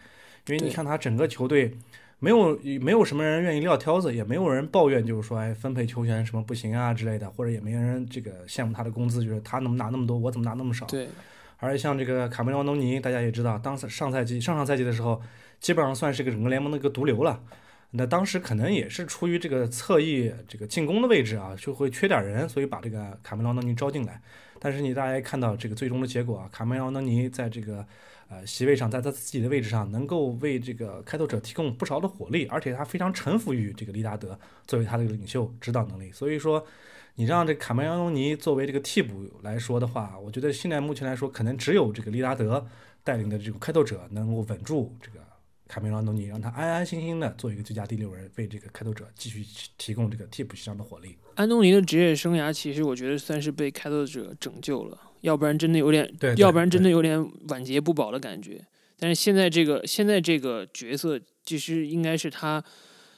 [0.48, 1.78] 因为你看他整个球队。
[2.22, 10.86] 没有没有什么人愿意撂挑子，也没有人抱怨，就是说哎分配球员什么不行啊之类的，或者也没人这个羡慕他的工资，就是他能拿那么多，我怎么拿那么少？
[10.86, 11.08] 对，
[11.58, 15.20] 而像这个卡梅隆·安东尼，大家也知道，当时上赛季上上赛季的时候，
[15.58, 17.42] 基本上算是个整个联盟的一个毒瘤了。
[17.90, 24.22] 那当时可能也是出于这个侧翼这个进攻的位置啊，就会缺点人，所以把这个卡梅隆·安东尼招进来。
[24.60, 27.84] 但是你大家看到这个最终的结果啊，卡梅隆·安东尼在这个。
[28.32, 36.10] 呃，席位上，在他自己的位置上，能够为这个开拓者提供不少的火力，而且他非常臣服于这个利拉德作为他的领袖指导能力。
[36.12, 36.64] 所以说，
[37.16, 42.66] 你让这卡梅隆·安尼作为这个替补来说的话，我觉得现在目前来说，可能只有这个利拉德
[43.04, 45.18] 带领的这个开拓者能够稳住这个
[45.68, 49.44] 卡梅隆·安东尼，让他安安心心的做一个最佳第六人，为这个开拓者继续
[49.76, 51.18] 提供这个替补席上的火力。
[51.34, 54.98] 安东尼的职业生涯，其实我觉得算是被开拓者拯救了。
[55.22, 58.64] 要不然真的有点，要不然真的有点晚节不保的感觉。
[58.98, 62.62] 但是现在这个现在这个角色，其实应该是他，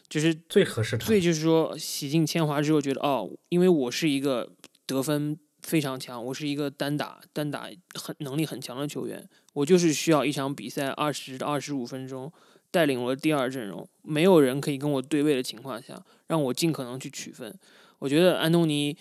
[0.08, 1.04] 就是最合适的。
[1.04, 4.50] 所以就是说，洗尽铅华之后，觉得哦，因为我是一个
[4.86, 12.32] 得分非常强，我是一个单打单打很能力很强的球员，我就是需要一场比赛二十到二十五分钟，
[12.70, 17.54] 带领我的第二阵容，没有人可以跟我对位的情况下，让我尽可能去取分。
[17.98, 18.96] 我觉得安东尼，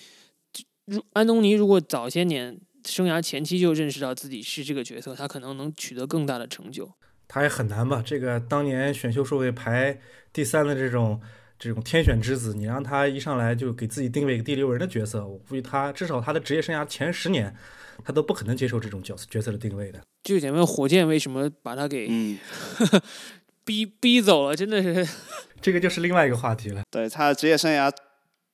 [0.86, 2.60] 如安东尼如果早些年。
[2.86, 6.92] 生涯前期就认识到自己是这个角色，他可能能取得更大的成就。
[7.28, 8.04] 他也很难吧？
[8.06, 10.00] 这个当年选秀顺位排
[10.32, 11.20] 第三的这种
[11.58, 17.56] 这种天选之子，你让他一上来就给自己定位一个第六人的角色，我估计他至少他的职业生涯前十年，
[18.04, 20.00] 他都不可能接受这种角色角色的定位的。
[20.24, 22.08] 就前面火箭为什么把他给
[23.66, 24.56] 逼逼走了？
[24.56, 25.08] 真的是，
[25.62, 26.84] 这个就是另外一个话题了。
[26.92, 27.92] 对他的职业生涯。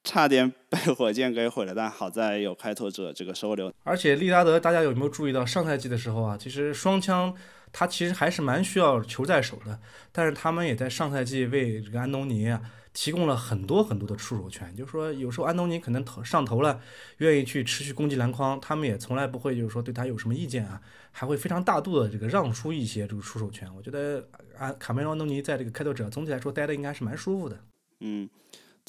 [0.04, 3.74] 差点 被火箭给毁了，但好在有开拓者这个收留。
[3.84, 6.38] 而且利拉德，大家有没有注意到上赛季的时候啊？
[6.38, 7.36] 其实双枪
[7.72, 9.80] 他其实还是蛮需要球在手的，
[10.12, 12.62] 但是他们也在上赛季为这个安东尼啊
[12.94, 14.76] 提供了很多很多的出手权。
[14.76, 16.82] 就是说，有时候安东尼可能投上头了，
[17.18, 20.82] 愿意去持续攻击篮筐，他们也从来不会就是说对他有什么意见啊，
[21.12, 23.70] 还会非常大度的这个让出一些这个出手权。
[23.76, 27.60] 我觉得安卡梅隆安东尼在这个开拓者总体来说待的应该是蛮舒服的。
[28.00, 28.28] 嗯。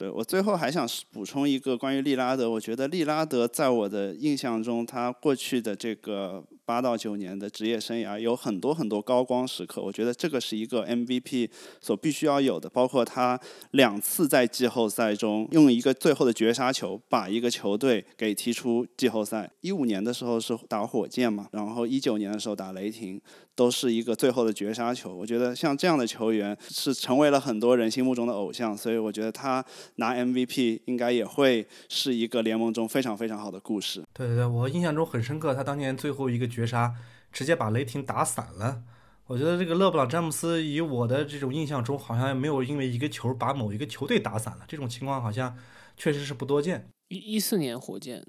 [0.00, 6.42] 对我最后还想补充一个关于利拉德，我觉得利拉德在我的印象中，他过去的这个。
[6.70, 12.68] 八到九年的职业生涯有很多很多高光时刻，我觉得这个是一个 MVP 所必须要有的。
[12.68, 13.36] 包括他
[13.72, 19.50] 两次在季后赛中用一个最后的绝杀球把一个球队给踢出季后赛。
[19.62, 23.20] 一五年的时候是打火箭嘛，然后一九年的时候打雷霆，
[23.56, 25.12] 都是一个最后的绝杀球。
[25.12, 29.64] 我觉得像这样的球员是成为了很多人心目中的偶像，所以我觉得他
[29.96, 34.04] 拿 MVP 应该也会是一个联盟中非常非常好的故事。
[34.14, 36.59] 对对对，我印象中很深刻，他当年最后一个绝。
[36.60, 36.94] 绝杀
[37.32, 38.82] 直接把雷霆打散了。
[39.26, 44.64] 我觉得这个勒布朗詹姆斯，以我的这种印象中，好像也没有因为一个球把某一个球队打散了。
[44.66, 45.56] 这种情况好像
[45.96, 46.88] 确实是不多见。
[47.08, 48.26] 一一四年火箭，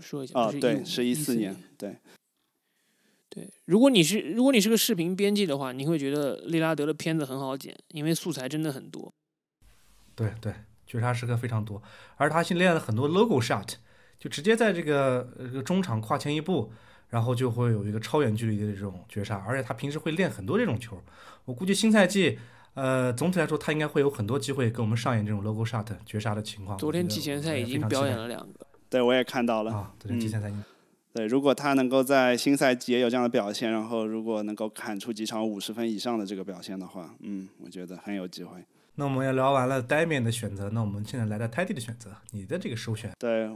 [0.00, 1.98] 说一下啊，对，是一四年，对，
[3.28, 3.48] 对。
[3.64, 9.14] 如果你是如果你是个视频编辑的话，你会觉得利拉德的片子很好剪，因为素材真的很多。
[10.16, 10.52] 对对，
[10.84, 11.80] 绝杀时刻非常多，
[12.16, 13.74] 而他训练了很多 logo shot，
[14.18, 16.72] 就直接在这个这个中场跨前一步。
[17.12, 20.98] 然后就会有一个超远距离的这种绝杀，而且他平时会练很多这种球。
[21.44, 22.38] 我估计新赛季，
[22.72, 26.78] 呃，总体来说他应该会有很多机会跟我们上演这种 logo shot 绝杀的情况。
[26.78, 29.70] 昨天季前赛已经表演了两个，对我也看到了。
[29.70, 30.50] 啊，昨天季前赛。
[31.12, 38.64] 对，如果他能够在新赛季也有这样的表现，然后如果能够砍出几场五十分以上的这个表现的话，嗯，我觉得很有机会。
[38.94, 43.12] 那我们也聊完了 Damian 的选择，那我们现在来到 Teddy 的选择，你的这个首选。
[43.18, 43.50] 对。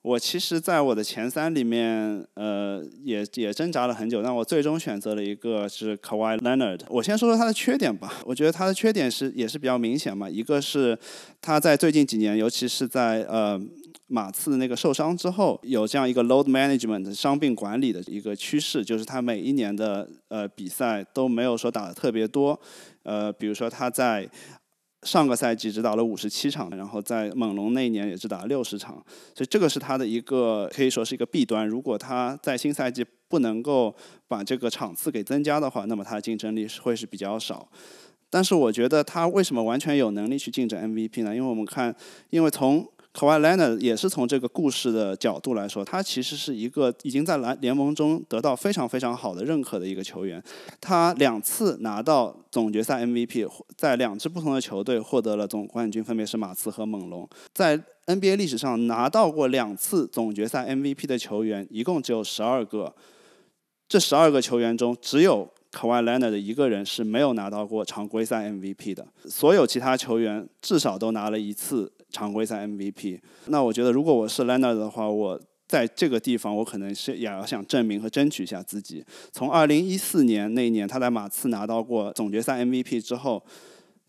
[0.00, 6.80] 我其实，在我的前三里面，呃，也也挣扎了很久，但我最终选择了一个是 Kawhi Leonard。
[6.88, 8.14] 我先说说他的缺点吧。
[8.24, 10.30] 我觉得他的缺点是也是比较明显嘛。
[10.30, 10.96] 一个是
[11.42, 13.60] 他在最近几年，尤其是在呃
[14.06, 22.58] 马刺那个受伤之后，有这样一个 load management 伤病管理的一个趋势，就是他每一年的呃比赛都没有说打的特别多。
[23.02, 24.30] 呃，比如说他在。
[25.02, 28.94] 上个赛季只打了五十七场，然后在猛龙那一年也只打了六十场，
[29.34, 31.66] 所以这个是他的一个可以说是一个弊端。
[31.66, 33.94] 如果他在新赛季不能够
[34.26, 37.68] 把这个场次给增加的话，那么他的竞争力是会是比较少。
[38.28, 41.34] 但是我觉得他为什么完全有能力去竞争 MVP 呢？
[41.34, 41.94] 因为我们看，
[42.30, 50.40] 因为从 koala 也是从这个故事的角度来说，他其实是一个已经在篮联盟中得到非常非常好的认可的一个球员。
[50.80, 57.28] 他两次拿到总决赛 MVP，在两支不同的球队获得了总冠军，分别是马刺和猛龙。
[57.52, 62.94] 在 NBA 历史上拿到过两次总决赛 MVP 的球员一共只有十二个，
[63.88, 73.20] 这十二个球员中只有 Kawhi Leonard 一个人是没有拿到过常规赛 MVP 的，所有其他球员至少都拿了一次常规赛 MVP。
[73.46, 79.04] 那我觉得，如果我是 l e n a r d 的话，我在这个地方，我可能是也要想证明和争取一下自己。
[79.32, 83.42] 从2014年那一年他在马刺拿到过总决赛 MVP 之后，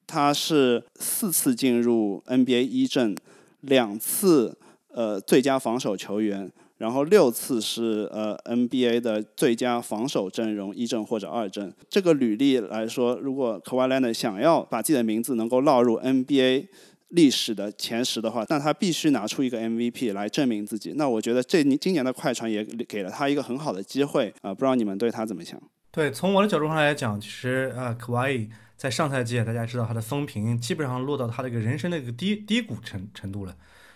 [0.07, 3.15] 他是四次进入 NBA 一阵，
[3.61, 4.57] 两次
[4.87, 6.51] 呃最佳防守球员。
[6.77, 11.73] 然后六次是呃 NBA 的最佳防守阵容一阵或者二阵。
[11.89, 16.67] 这个履历来说，如果 Kawhi Leonard 想要把自己的名字能够落入 NBA
[17.09, 20.93] 历史的前十的话，那他必须拿出一个 MVP 来证明自己。
[20.95, 24.53] 那我觉得这今年的快船也给了他一个很好的机会啊！
[24.53, 25.61] 不知道你们对他怎么想？
[25.91, 33.55] 对，从我的角度上来讲，其实呃 Kawhi 在上赛季大家知道他的风评基本上落到他这个人生的一个低低谷程程度了，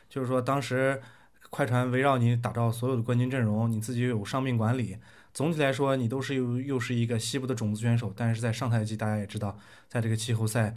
[0.09, 1.01] 就是说当时。
[1.49, 4.97] 快船围绕你打造所有的冠军阵容，你自己有伤病管理，
[5.35, 8.11] 总体来说你都是又又是一个西部的种子选手。
[8.17, 9.55] 但是在上赛季大家也知道，
[9.87, 10.73] 在这个季后赛，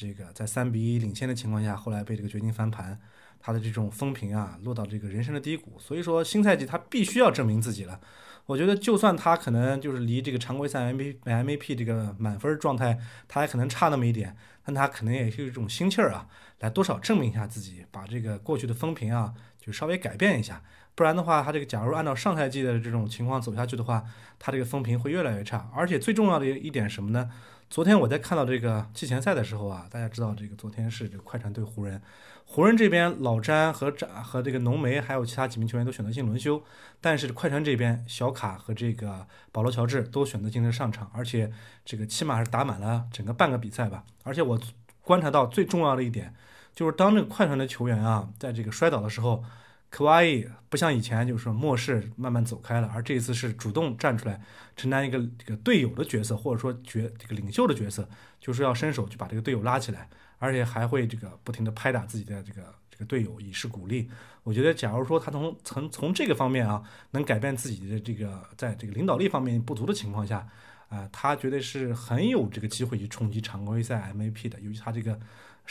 [0.00, 2.98] 这个在三比一领先的情况下，后来被这个掘金翻盘，
[3.38, 5.78] 他的这种风评啊落到这个人生的低谷。
[5.78, 8.00] 所以说新赛季他必须要证明自己了。
[8.46, 14.34] 我觉得就算他可能就是离这个常规赛 M V M V P 这个满分状态，他还可能差那么一点，
[14.64, 16.26] 但他可能也是一种心气儿啊，
[16.60, 19.34] 来多少证明一下自己，把这个过去的风评啊。
[19.60, 20.62] 就稍微改变一下，
[20.94, 24.02] 不然的话，他这个假如按照上赛季的这种情况走下去的话，
[24.38, 25.70] 他这个风评会越来越差。
[25.76, 27.30] 而且最重要的一点什么呢？
[27.70, 32.02] 昨天我在看到这个季前赛的时候啊，大家知道这个昨天是这个快船对湖人，
[32.44, 36.60] 湖人这边老詹和詹和这个浓眉还有其他几名球员都选择性轮休，
[37.00, 41.52] 但是快船这边小卡和这个保罗乔治都选择性的上场，而且
[41.84, 44.02] 这个起码是打满了整个半个比赛吧。
[44.24, 44.60] 而且我
[45.02, 46.34] 观察到最重要的一点。
[46.74, 49.44] 就是当这个快船的球员啊，在这个摔倒的时候，
[49.90, 54.40] 科瓦伊不像以前就是说漠视慢慢走开了，而这一次是主动站出来
[54.76, 58.08] 承担一个这个队友的角色，或者说角这个领袖的角色，
[58.40, 64.08] 就是要伸手去把这个队友拉起来，而且还会这个不停的拍打自己的这个这个队友以示鼓励。
[64.44, 70.46] 我觉得，假如说他从从从这个方面啊，能改变自己的这个在这个领导力方面不足的情况下，
[70.88, 75.18] 啊，他绝对是很有这个机会去冲击常规赛 MVP 的，尤其他这个。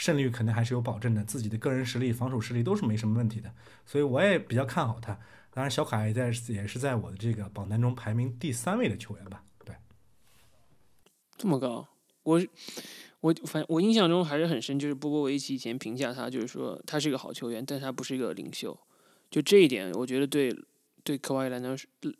[0.00, 3.52] 胜率肯定还是有保证的，自己的个人实力、防守实力都是没什么问题的，
[3.84, 5.12] 所以我也比较看好他。
[5.50, 9.44] 当然，小卡也在也是在我的这个榜单中排名第三位的球员吧。
[9.62, 9.74] 对，
[11.36, 11.86] 这么高，
[12.22, 12.40] 我
[13.20, 18.74] 我反我印象中还是很深，就是波波维奇以前评价他，就是说他是一个好球员，但他不是一个领袖。
[19.30, 20.56] 就这一点，我觉得对
[21.04, 21.60] 对科瓦伊来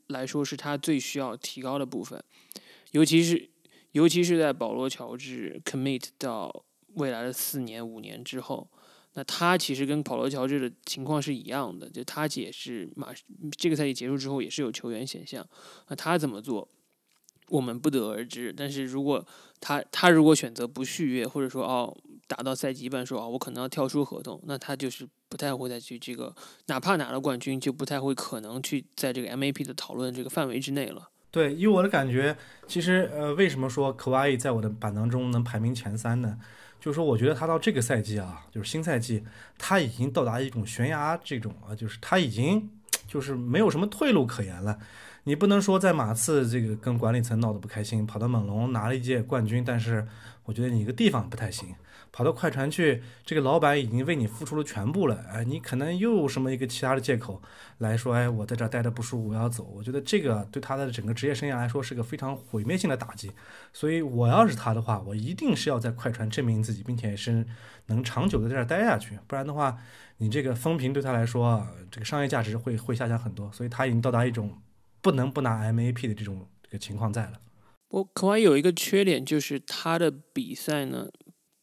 [0.09, 2.23] 来说是他最需要提高的部分，
[2.91, 3.49] 尤其是
[3.93, 6.67] 尤其是在保罗乔治 commit 到。
[7.01, 8.71] 未来的四年五年之后，
[9.15, 13.09] 那他其实跟保罗乔治的情况是一样的，就他也是马
[13.59, 15.45] 这个赛季结束之后也是有球员选项，
[15.89, 16.69] 那他怎么做，
[17.49, 18.55] 我们不得而知。
[18.57, 19.27] 但是如果
[19.59, 21.97] 他他如果选择不续约，或者说哦
[22.29, 26.33] 打到赛季一半说哦我可能要跳出合同，那他就是不太会再去这个，
[26.67, 31.11] 哪怕拿了冠军，就不太会可能去在这个 MAP 的讨论这个范围之内了。
[31.33, 32.37] 对，以我的感觉，
[32.69, 36.39] 其实呃为什么说科瓦伊在我的榜单中能排名前三呢？
[36.81, 39.23] 就是说，我觉得他到这个赛季啊，就是新赛季，
[39.59, 42.71] 他已经到达一种悬崖这种啊，就是他已经
[43.07, 44.79] 就是没有什么退路可言了。
[45.25, 50.07] 你不能说在马刺这个跟管理层闹得不开心，跑到猛龙拿了一届冠军，但是
[50.45, 51.69] 我觉得你一个地方不太行。
[52.13, 57.41] 跑到快船去，这个老板已经为你付出了全部了，哎，你可能又什么一个其他的借口
[57.79, 59.65] 来说，哎，我在这儿待着不舒服，我要走。
[59.65, 63.31] 我觉得这个对他的整个职业生涯来说是个非常毁灭性的打击。
[63.73, 67.47] 所以我要是他的话，我一定是要在快船证明自己，并且是
[67.87, 69.19] 能长久的在这儿待下去。
[69.29, 69.79] 不然的话，
[70.19, 73.51] 你这个风评对他来说，这个商业价值会会下降很多。
[73.53, 74.59] 所以他已经到达一种
[75.01, 77.35] 不能不拿 MAP 的这种这个情况在了。
[77.91, 81.07] 我可能有一个缺点，就是他的比赛呢。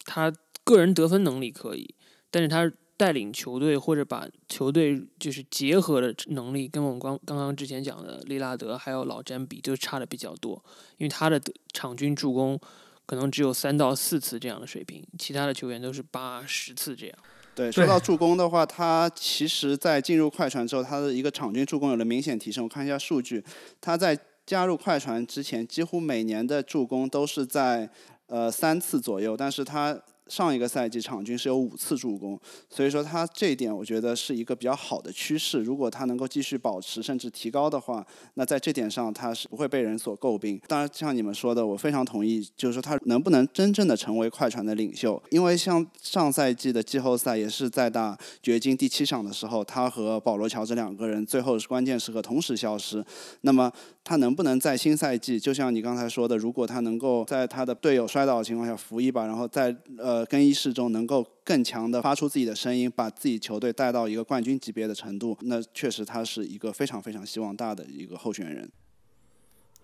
[0.07, 1.93] 他个人得分能力可以，
[2.31, 10.63] 但是他带领球队或者把球队就是结合的能力，跟我们刚刚刚之前讲的利拉德还有老詹比，就差的比较多。
[10.97, 11.39] 因为他的
[11.73, 12.59] 场均助攻
[13.05, 17.15] 可能只有三到四次这样的水平，其他的球员都是八十次这样。
[17.53, 22.63] 对，说到助攻的话，他其实在进入快船之后，他的一个场均助攻有了明显提升。
[22.63, 23.43] 我看一下数据，
[23.79, 27.91] 他在加入快船之前，几乎每年的助攻都是在。
[28.27, 29.97] 呃，三次左右，但是它
[30.29, 35.59] 上一个赛季场均是有五次助攻，所以说他这一点我觉得是一个比较好的趋势。
[35.59, 38.05] 如果他能够继续保持甚至提高的话，
[38.35, 40.59] 那在这点上他是不会被人所诟病。
[40.67, 45.21] 当然，像你们说的，我非常同意，就是说他能不能真正的成为快船的领袖？
[45.29, 53.03] 因为像上赛季的季后赛也是在打掘金第七场的时候，他和保罗乔治两个人最后是关键时刻同时消失。
[53.41, 53.71] 那么
[54.03, 68.69] 他能不能在新赛季，就像你刚才说的，如果他能够在他的队友摔倒的情况下扶一把，然后在呃更衣室中能够更强的发出自己的声音，把自己球队带到一个冠军级别的程度，那确实他是一个非常非常希望大的一个候选人。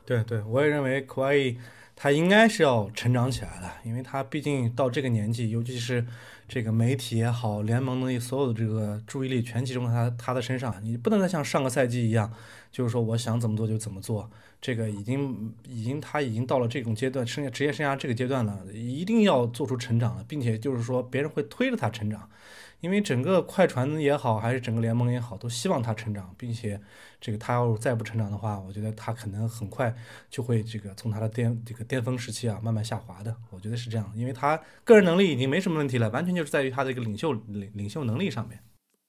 [0.06, 1.58] 对对，我也认为库瓦伊
[1.96, 6.06] 他应该是要成长起来的，因为他毕竟到这个年纪，尤其是
[6.54, 12.32] 这个媒体也好，联盟的所有的这个注意力全集中在他他的身上，你不能再像上个赛季一样，
[12.72, 14.30] 就是说我想怎么做就怎么做。
[14.62, 22.30] 这个已经已经他已经到了这种阶段，生涯职业生涯这个阶段了，一定要做出成长了，并且就是说别人会推着他成长，
[22.82, 26.80] 因为整个快船也好，还是整个联盟也好，都希望他成长，并且
[27.20, 29.94] 这个他要是再不成长的话，我觉得他可能很快
[30.30, 38.60] 就会这个从他的巅这个巅峰时期啊慢慢下滑的，我觉得是这样，因为他个人能力已经没什么问题了，完全就是在于他的一个领袖领领袖能力上面。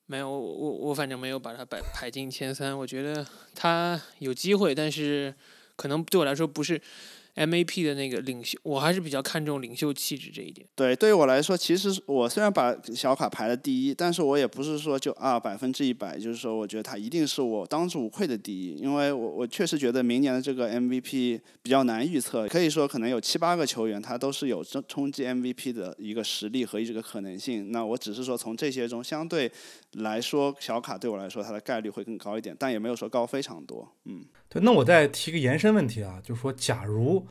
[0.07, 2.79] 没有，我我我反正没有把他排排进前三。
[2.79, 5.35] 我觉得他有机会，但是
[5.77, 6.81] 可能对我来说不是。
[7.37, 10.67] MAP 的那个领袖，我还是比较看重领袖气质这一点。
[10.75, 27.73] 对，对于我来说，其实我虽然把小卡排了第一，但是我也不是说就啊百分之一百，就是说我觉得他一定是我当之无愧的第一，因为我我确实觉得明年的这个 MVP 比较难预测，可以说可能有七八个球员他都是有冲冲击 MVP 的一个实力和这个可能性。
[27.73, 29.51] 那我只是说从这些中相对
[29.95, 33.95] 来说，小卡对我来说它的概率会更高一点，但也没有说高非常多。
[34.05, 34.25] 嗯。
[34.49, 37.27] 对，那我再提个延伸问题啊，就是说，假如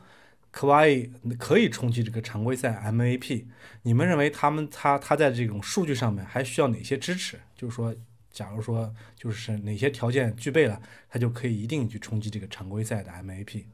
[0.50, 3.46] 科瓦伊可以冲击这个常规赛 MVP，
[3.82, 7.40] 你们认为他们他他在这种数据上面还需要哪些支持？
[7.56, 7.94] 就是说，
[8.30, 13.64] 假如说就是哪些条件具备了，他就可以一定去冲击这个常规赛的 MVP。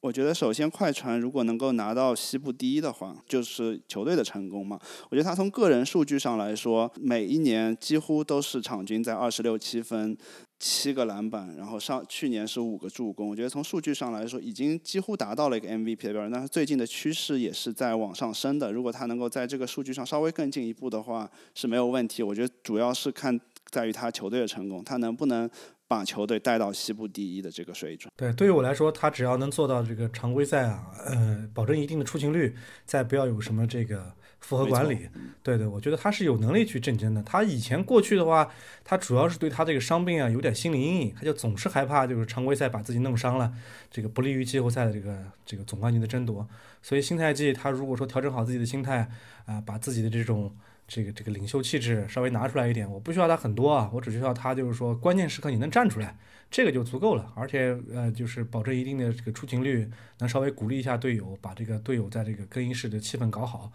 [0.00, 4.78] 我觉得首先快船如果能够拿到西部第一的话，就是球队的成功嘛。
[5.10, 10.16] 我觉得他从个人数据上来说，每一年几乎都是场均在二十六七分。
[10.62, 16.30] 七个篮板，然后上去年是五个助攻，我觉得从数据上来说已经几乎达到了一个 MVP 的标准。
[16.30, 18.70] 但是最近的趋势也是在往上升的。
[18.70, 22.22] 如果他能够在这个数据上稍微更进一步的话是没有问题。
[22.22, 23.40] 我觉得主要是看
[23.70, 25.48] 在于他球队的成功，他能不能
[25.90, 28.08] 把球队带到西部第一的这个水准。
[28.16, 32.54] 对，对于我来说，他只要能做到这个常规赛啊，呃，保证一定的出勤率，
[32.86, 34.14] 再不要有什么这个。
[34.40, 35.06] 复合管理，
[35.42, 37.22] 对对，我觉得他是有能力去竞争的。
[37.24, 38.50] 他以前过去的话，
[38.82, 43.52] 他主要是对他这个伤病啊有点心理阴影，他就总是害怕就是常规赛把自己弄伤了，
[43.90, 45.14] 这个不利于季后赛的这个
[45.44, 46.48] 这个总冠军的争夺。
[46.80, 49.06] 所以新赛季他如果说调整好自己的心态
[49.44, 50.50] 啊，把自己的这种
[50.90, 56.18] 这个这个领袖气质稍微拿出来一点，我不需要他很多啊，我只需要他就是说关键时刻你能站出来，
[56.50, 57.32] 这个就足够了。
[57.36, 59.88] 而且呃就是保证一定的这个出勤率，
[60.18, 63.70] 能稍微鼓励一下队友，把这个队友在这个更衣室的气氛搞好。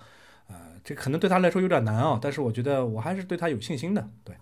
[0.47, 4.09] 呃，这可能对他来说有点难啊，但是我觉得我还是对他有信心的。
[4.26, 4.36] 对，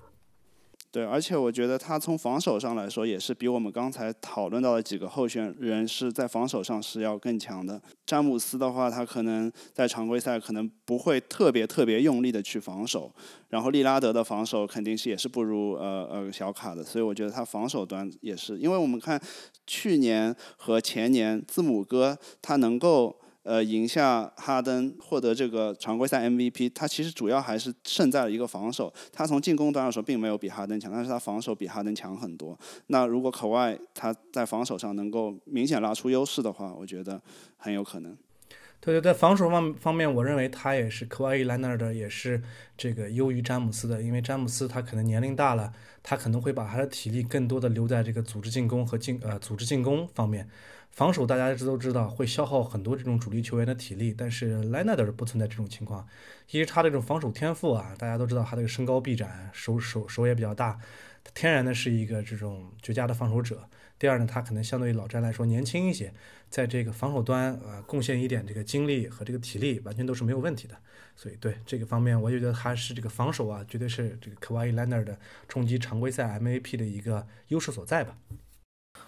[0.93, 7.81] 对，而且我觉得他从防守上来说，也是比我们刚才讨论到的几个候选人是在防守上是要更强的。
[8.05, 13.11] 詹姆斯的话，他可能在常规赛可能不会特别特别用力的去防守，
[13.49, 19.19] 然后利拉德的防守肯定是也是不如呃呃小卡的，所以我觉得他防守端也是，因为我们看
[19.65, 23.19] 去年和前年字母哥他能够。
[23.43, 28.93] 呃，赢下哈登，获得这个常规赛 MVP，他其实主要还是胜在了一个防守。
[29.11, 32.57] 他从进攻端来说并没有比哈登强，但是他防守比哈登强很多。
[32.87, 37.21] 那如果可外他在防守上能够明显拉出优势的话，我觉得
[37.57, 38.17] 很有可能。
[38.79, 42.41] 对对，在防守方方面，我认为他也是科瓦伊·莱纳的，也是
[42.77, 44.01] 这个优于詹姆斯的。
[44.01, 45.71] 因为詹姆斯他可能年龄大了，
[46.01, 50.49] 他可能会把他的体力更多的留在这个组织进攻和进呃组织进攻方面。
[50.93, 56.07] 防守大家一直都知道会消耗很多这种主力球员的体力，但是莱纳德不存在这种情况。
[56.51, 60.79] 一是他这种防守天赋啊，大家都知道他这个身高臂展，手手手也比较大，
[61.33, 63.67] 天然的是一个这种绝佳的防守者。
[63.97, 66.13] 第二呢，他可能相对于老詹来说年轻一些，
[66.47, 70.77] 在这个防守端啊贡献一点这个精力和这个体力，完全都是没有问题的。
[71.15, 75.17] 所以对这个方面，我就觉得他是这个防守啊，绝对是这个科瓦伊·莱纳尔的
[75.47, 78.15] 冲击常规赛 MVP 的一个优势所在吧。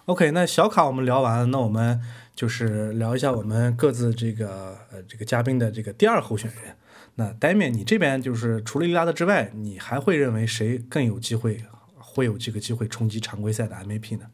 [0.06, 2.00] OK，那小卡我们聊完了，那我们
[2.32, 6.76] 就是聊一下我们各自这个呃这个嘉宾的这个第二候选人。
[7.16, 11.60] 那呆面，你这边就是除了利拉德之外，你还会认为谁更有机会
[11.96, 14.26] 会有这个机会冲击常规赛的 MVP 呢？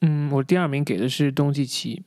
[0.00, 2.02] 嗯，我第二名给的是东契奇。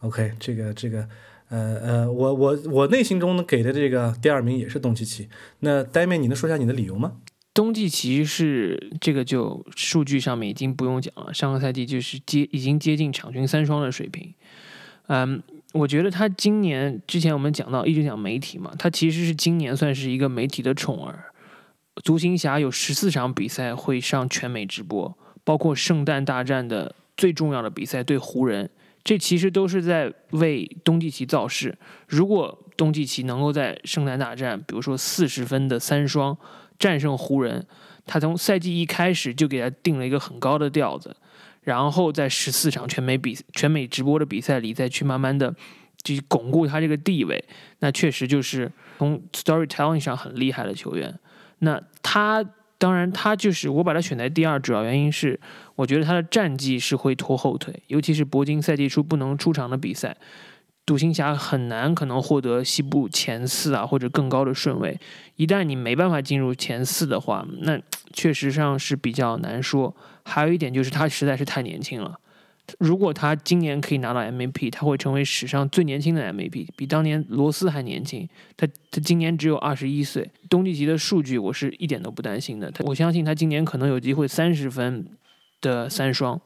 [0.00, 1.06] OK，这个这个
[1.50, 5.28] 呃呃，我我我内心中给的这个第二名也是东契奇。
[5.58, 7.18] 那呆妹，你能说一下你的理由吗？
[7.54, 14.34] 东契奇是这个就数据上面已经不用讲了，上个赛季就是接已经接近场均三双的水平。
[15.06, 15.40] 嗯，
[15.72, 21.26] 我觉得他今年之前我们讲到一直讲媒体嘛，他其实是今年算是一个媒体的宠儿。
[22.02, 28.68] 独行侠有十四场比赛会上全美直播，包括圣诞大战的最重要的比赛对湖人，
[29.04, 31.78] 这其实都是在为东契奇造势。
[32.08, 36.36] 如果东契奇能够在圣诞大战，比如说四十分的三双。
[36.78, 37.66] 战胜湖人，
[38.06, 41.16] 他从赛季一开始就给他定了一个很高的调子，
[41.62, 45.54] 然后在十四场全美比全美直播的比赛里，再去慢慢的
[46.02, 47.42] 去巩固他这个地位。
[47.78, 51.18] 那确实就是从 storytelling 上很厉害的球员。
[51.60, 52.44] 那他
[52.76, 55.38] 当然他就是我把他选在第二，主要原因是
[55.76, 60.14] 我觉得他的战绩是会拖后腿，尤其是铂金赛季初不能出场的比赛。
[60.86, 64.98] 独行侠很难可能获得西部前四啊或者更高的顺位。
[65.36, 67.80] 一旦你没办法进入前四的话，那
[68.12, 69.96] 确实上是比较难说。
[70.24, 72.18] 还有一点就是他实在是太年轻了。
[72.78, 78.28] 如果他今年可以拿到 MVP，他会成为史上最年轻的 MVP，比当年罗斯还年轻。
[78.56, 80.30] 他他今年只有二十一岁。
[80.50, 82.70] 东契奇的数据我是一点都不担心的。
[82.70, 85.06] 他我相信他今年可能有机会三十分
[85.62, 86.38] 的三双，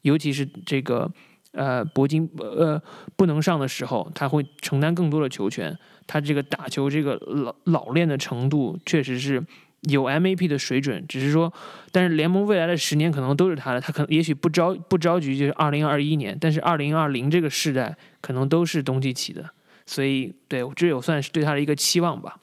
[0.00, 1.12] 尤其是这个。
[1.52, 2.80] 呃，铂金呃
[3.16, 5.78] 不能上的时候，他会承担更多的球权。
[6.06, 9.42] 他这个打球这个老老练的程度，确实是
[9.82, 11.04] 有 MAP 的水准。
[11.08, 11.52] 只是说，
[11.92, 19.50] 但是联盟未来的十年可能都是他的，他可能也许不着不着急，就是二零二一年，但是二零二零这个世代可能都是东契奇的。
[19.86, 22.36] 所以，对这也算是对他的一个期望吧。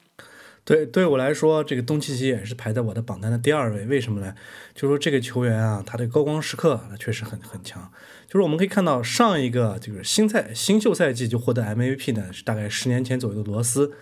[0.64, 3.86] 对，对我来说，这个东契奇也是排在我的榜单的第二位。
[3.86, 4.34] 为什么呢？
[4.74, 7.90] 就是说这个球员啊，他的高光时刻那确实很很强。
[8.30, 13.92] 就是我们可以看到，上一个就是新赛新秀赛季就获得 MVP 呢，是大概十年前左右的罗斯。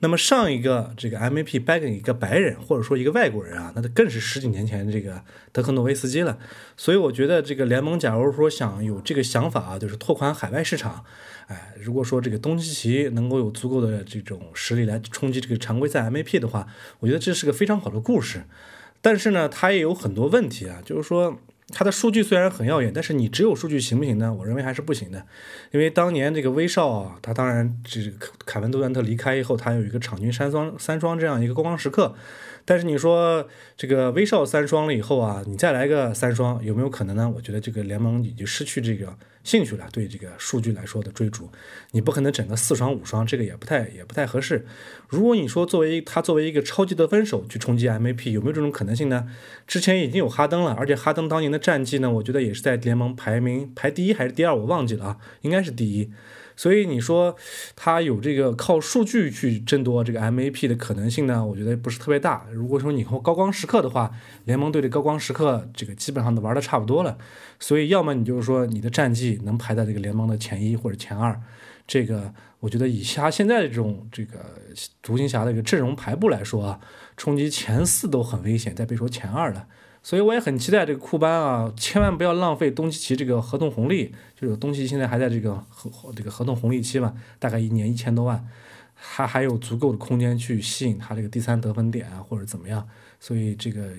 [0.00, 6.38] 那么上一个这个 MVP 颁给一个白人或者说一个外国人啊，那更是十几年前这个德克诺维斯基了。
[6.76, 11.02] 所以我觉得这个联盟假如说想有这个想法啊，就是拓宽海外市场，
[11.46, 16.66] 哎，如果说这个东契奇能够有足够的这种实力来冲击这个常规赛 MVP 的话，
[16.98, 18.44] 我觉得这是个非常好的故事。
[19.00, 21.40] 但是呢，他也有很多问题啊，就是说。
[21.72, 24.32] 他的数据虽然很耀眼，但是你只有数据行不行呢？
[24.32, 25.24] 我认为还是不行的，
[25.70, 28.00] 因为当年这个威少啊，他当然这
[28.44, 32.14] 凯文杜兰特离开以后，他有一个场均三双三双这样一个高光时刻。
[32.64, 37.32] 但是你说这个威少三双了以后啊，你再来个三双，有没有可能呢？
[37.34, 41.48] 我觉得这个联盟已经失去这个兴趣了，对这个数据来说的追逐，
[41.92, 44.66] 你不可能整个四双五双，这个也不太也不太合适。
[45.08, 49.28] 如果你说作为他作为一个超级得分手去冲击 MVP，有没有这种可能性呢？
[49.66, 56.10] 之前已经有哈登了，而且哈登当年的战绩呢，我觉得也是在联盟排名排第一还是第二，我忘记了啊，应该是第一。
[56.60, 57.34] 所以你说
[57.74, 61.42] 他有这个靠数据去争夺这个 MVP 的可能性呢？
[61.42, 62.44] 我觉得不是特别大。
[62.52, 64.10] 如果说你后高光时刻的话，
[64.44, 67.16] 联盟队的高光时刻这个基本上都玩的差不多了。
[67.58, 71.40] 所以要么你就是说你的战绩能排在这个联盟的前一或者前二，
[71.86, 74.38] 这个我觉得以他现在的这种这个
[75.00, 76.78] 独行侠的一个阵容排布来说啊，
[77.16, 79.66] 冲击前四都很危险，再别说前二了。
[80.02, 84.14] 所以我也很期待这个库班啊，千万不要浪费东契奇这个合同红利。
[84.34, 88.42] 就是东契奇现在还在这个合这个合同红利期嘛，大概一年一千多万，
[88.96, 92.88] 他还有足够的空间去吸引他这个第三得分点啊，或者怎么样。
[93.20, 93.90] 所以这个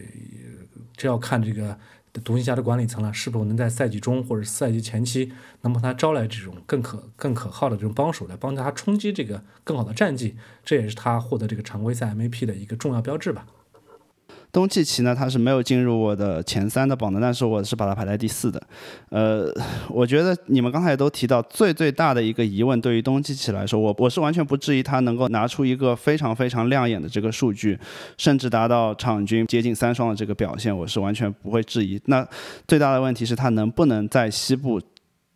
[0.97, 1.77] 这要看这个
[2.23, 5.31] 独行侠的管理层了，是否能在赛季中或者赛季前期
[5.61, 10.35] 能帮他招来这种更可更可靠的这种帮手来帮他冲击这个更好的战绩。
[10.65, 13.45] 这也是他获得这个常规赛 MVP 的一个重要标志吧。
[14.51, 18.61] 东契奇呢，他是没有进入我的前三的榜单，但是我是把他排在第四的。
[19.09, 19.49] 呃，
[19.89, 27.79] 我觉得你们刚才也都提到，最最大的一个疑问对于东契奇来说，我我是完全不质疑他能够拿出一个非常非常亮眼的这个数据，
[28.17, 32.01] 甚至达到场均接近三双的这个表现，我是完全不会质疑。
[32.05, 32.27] 那
[32.67, 34.81] 最大的问题是，他能不能在西部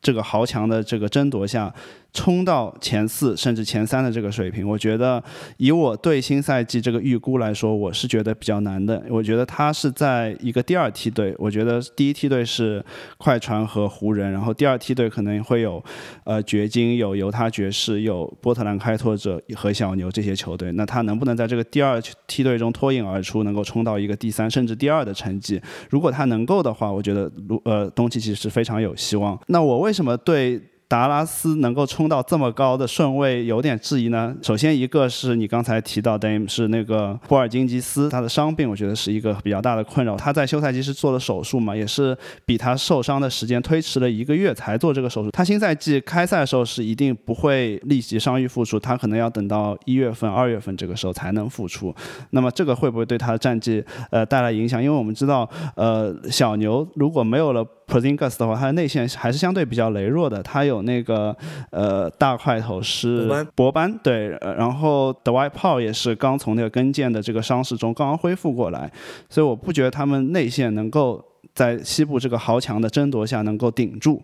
[0.01, 1.73] 这个豪强的这个争夺下？
[2.15, 5.21] 冲到前四甚至前三的这个水平，我觉得
[5.57, 9.03] 以我对新赛季这个预估来说，我是觉得比较难的。
[9.09, 12.83] 我觉得他是在一个第二梯队，我觉得第一梯队是
[13.17, 15.83] 快船和湖人，然后第二梯队可能会有
[16.23, 20.71] 呃掘金、有犹他爵士、有波特兰开拓者和小牛这些球队。
[20.71, 25.61] 那他能不能在这个第二梯队中脱颖而出，能够冲到一个第三甚至第二的成绩？
[25.89, 27.29] 如果他能够的话，我觉得
[27.65, 29.37] 呃东契奇是非常有希望。
[29.47, 30.61] 那我为什么对？
[30.95, 34.33] 达拉斯能够冲到这么高的顺位有点质疑呢？
[34.41, 40.15] 首先一个是你刚才提到的是那个波尔津吉斯，他的伤病我觉得是一个比较大的困扰。
[40.15, 45.29] 他在休赛期是做了手术嘛，也是比他受伤的时间推迟了一个月才做这个手术。
[45.31, 51.93] 他新赛季开赛的时候是一定不会立即伤愈复出，他可能要等到一月份、二月份这个时候才能复出。
[52.29, 54.81] 那么这个会不会对他的战绩呃带来影响？
[54.81, 60.41] 因为我们知道，呃，小牛如果没有了 p r z i n g u s 的话，他的内线还是相对比较羸弱的。
[60.41, 61.35] 他有那个
[61.71, 68.91] 呃大块头是博班，对，然后德 w 炮也是刚从那个跟腱的这个伤势中刚刚恢复过来，
[69.29, 71.23] 所以我不觉得他们内线能够。
[71.55, 74.21] 在西部这个豪强的争夺下能够顶住，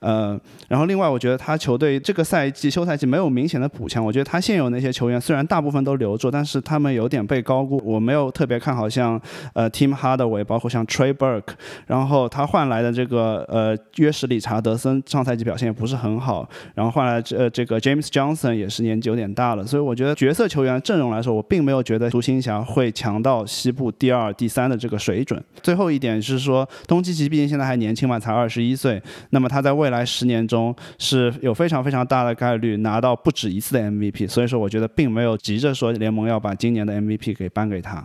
[0.00, 9.18] 呃，然后另外我觉得他球队这个赛季休赛季没有明显的补强，我觉得他现有那些球员虽然大部分都留住，但是他们有点被高估，我没有特别看好像
[9.54, 11.54] 呃 Team Hardaway，包括像 Trey Burke，
[11.86, 25.42] 然后他换来的这个呃约什理查德森上赛季表现也不是很好，然后换来这呃这个 James Johnson 也是年纪有点大了，所以我觉得角色球员阵容来说，我并没有觉得独行侠会强到西部第二、第三的这个水准。
[25.62, 26.68] 最后一点是说。
[26.86, 29.02] 东契奇毕竟现在还年轻嘛，才二十一岁。
[29.30, 34.28] 那么他在未来十年中是有非常非常大的概率拿到不止一次的 MVP。
[34.28, 38.04] 所以说，我觉得并没有急着说联盟要把今年的 MVP 给颁给他。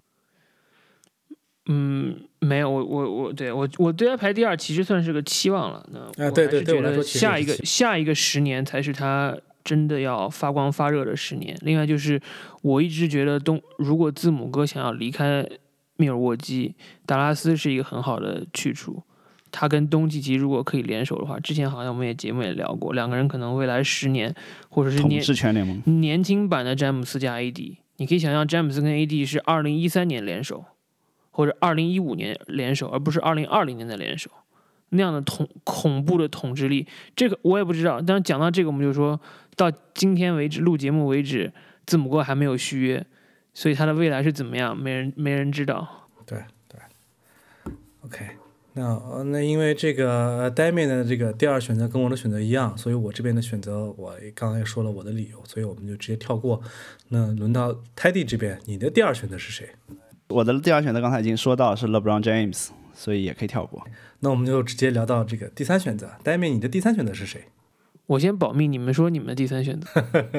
[1.68, 5.86] 嗯，没有，我我我对我我对他排第二其实算是个期望了。
[5.92, 11.56] 那我还是觉得下一个下一个十年才是他真的要发光发热的十年。
[11.62, 12.20] 另外就是
[12.62, 15.48] 我一直觉得东如果字母哥想要离开。
[16.00, 16.74] 密尔沃基、
[17.06, 19.04] 达拉斯是一个很好的去处。
[19.52, 24.34] 他跟东契奇如果可以联手的话，之前好像我们也节目也聊过，两个人可能未来十年
[24.70, 27.78] 或者是统治全联盟年轻版的詹姆斯加 AD。
[27.98, 30.64] 你可以想象詹姆斯跟 AD 是二零一三年联手，
[31.32, 34.30] 或者二零一五年联手，而不是二零二零年的联手，
[34.90, 38.00] 那样的统恐怖的统治力，这个我也不知道。
[38.00, 39.20] 但是讲到这个，我们就说
[39.58, 41.52] 到今天为止录节目为止，
[41.88, 43.06] 字母哥还没有续约。
[43.60, 44.78] 所以他的未来是怎么样？
[44.78, 46.08] 没人没人知道。
[46.26, 46.80] 对对
[48.06, 48.26] ，OK，
[48.72, 56.62] 那那因为这个呆面的这个第二选择跟我的选择一样，所以我这边的选择我刚才也说了我的理由，所以我们就直接跳过。
[57.10, 59.68] 那轮到 Teddy 这边，你的第二选择是谁？
[60.30, 63.86] 我的第二选择刚才已经说到是 LeBron James，所以也可以跳过。
[64.22, 67.44] 那我们就直接聊到这个第三选择，呆面，你的第三选择是谁？
[68.10, 69.88] 我先保密，你们说你们的第三选择。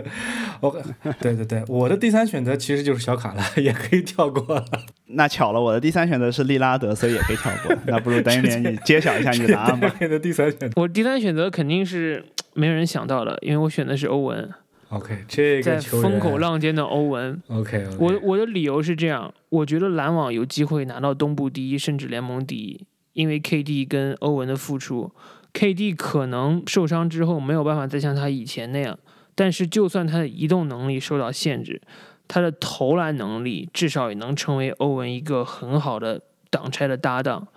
[0.59, 0.83] OK，
[1.21, 4.61] 对对对，我的第三选择其实就是小卡了，也可以跳过。
[5.15, 7.73] 那巧了，我的第三选择是利拉德，所以也可以跳过。
[7.87, 9.95] 那不如等一年你揭晓一下你的答案吧。
[10.03, 14.51] 你的第三选择，我第三选择肯定是没有人想到的，因为我选的是欧文。
[14.89, 17.41] OK，这个在风口浪尖的欧文。
[17.47, 25.13] OK，我我的理由是这样，我觉得篮网有机会拿到东部第一，甚至联盟第一，因为 KD 跟欧文的付出。
[25.53, 28.99] KD 可能受伤之后没有办法再像他以前那样，
[29.35, 31.81] 但是就算他的移动能力受到限制，
[32.29, 36.21] 他的投篮能力至少也能成为欧文一个很好的
[36.51, 37.49] 挡拆的搭档。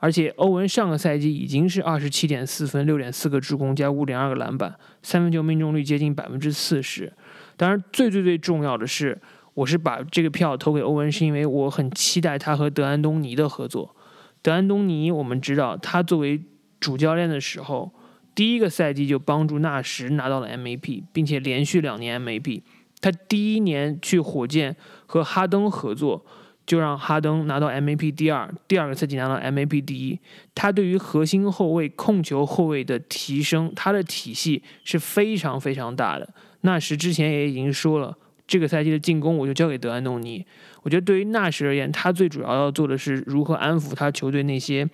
[0.00, 4.72] 而且欧文上个赛季已经是二十七点四分、六点四个助攻加五点二个篮板，
[5.02, 7.12] 三分球命中率接近百分之四十。
[7.56, 9.20] 当然，最最最重要的是，
[9.54, 13.96] 我是把这个票投给欧文，是因为我很期待他和德安东尼的合作。
[14.40, 16.40] 德安东尼，我们知道他作为
[16.80, 17.92] 主教练的时候，
[18.34, 22.62] 第一个赛季就帮助纳什拿到了 MVP，并且连续两年 MVP。
[23.00, 24.74] 他第一年去火箭
[25.06, 26.24] 和哈登合作，
[26.66, 30.18] 就让哈登拿到 MVP 第二，第二个赛季拿到 MVP 第一。
[30.54, 36.28] 他对于核心后卫、控球后卫的提升，他的体系是非常非常大的。
[36.62, 38.16] 纳什之前也已经说了，
[38.48, 40.44] 这个赛季的进攻我就交给德安东尼。
[40.82, 44.88] 我觉得对于纳什而言，他最主要要做的是如何安抚他球队那些。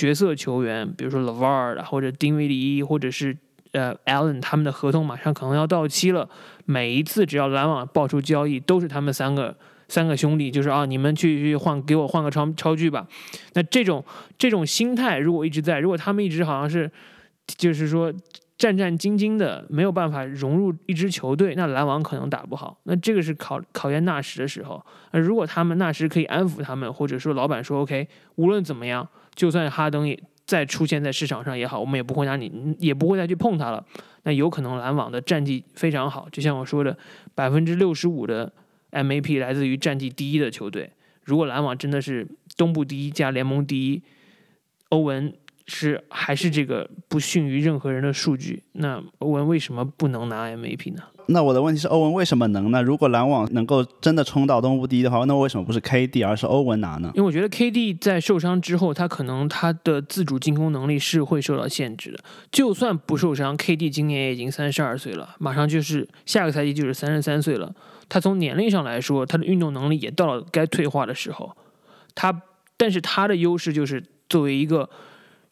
[0.00, 3.36] 角色球员，比如说 Lavar 或者丁威迪，或者是
[3.72, 6.26] 呃 Allen，他们的合同马上可能要到期了。
[6.64, 9.54] 每一次只要篮网爆出交易，都是他们三个
[9.88, 13.06] 三个兄弟，就是啊，你们去去换，给我换个超超巨吧。
[13.52, 14.02] 那这种
[14.38, 16.90] 这种心态如果一直在，如果他们一直好像是
[17.46, 18.10] 就是说
[18.56, 22.78] 战战兢兢的，没有办法融入一支球队，那篮网可能打不好。
[22.84, 24.82] 那这个是考考验纳什的时候。
[25.12, 29.06] 那如果他们纳什可以安抚他们，或者说老板说 OK，无论怎么样。
[29.34, 33.84] 就算哈登也再出现在市场上也好，我们也不会拿你，也不会再去碰他了。
[34.24, 36.96] 那有可能篮网的战绩非常好，就像我说的，
[37.34, 38.52] 百分之六十五的
[38.90, 40.90] MAP 来自于战绩第一的球队。
[41.24, 42.26] 如果篮网真的是
[42.56, 44.02] 东部第一加联盟第一，
[44.88, 45.32] 欧文
[45.66, 51.04] 是还是这个不逊于任何人的数据，那欧文为什么不能拿 MVP 呢？
[51.32, 52.82] 那我的问题是，欧文为什么能呢？
[52.82, 57.12] 如果篮网能够真的冲到东部第一的话，那为什么不是 KD 而是欧文拿呢？
[57.14, 62.18] 因为我觉得 KD 在受伤之后，他可能他的自主进攻能力是会受到限制的。
[62.50, 67.72] 就算不受伤，KD 今年也已经三十二岁了，马上就是下个赛季就是三十三岁了。
[68.08, 71.56] 他从年龄上来说，他的运动能力也到了该退化的时候。
[72.16, 72.42] 他，
[72.76, 74.90] 但是他的优势就是作为一个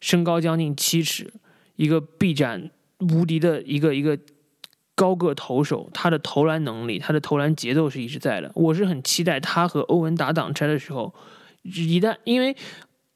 [0.01, 1.31] 身高将近七尺、
[1.77, 2.69] 一个臂展
[2.99, 4.19] 无敌的一个一个。
[4.99, 8.51] 高个投手，他的投篮能力，他的投篮节奏是一直在的。
[8.53, 11.13] 我是很期待他和欧文打挡拆的时候，
[11.63, 12.53] 一旦因为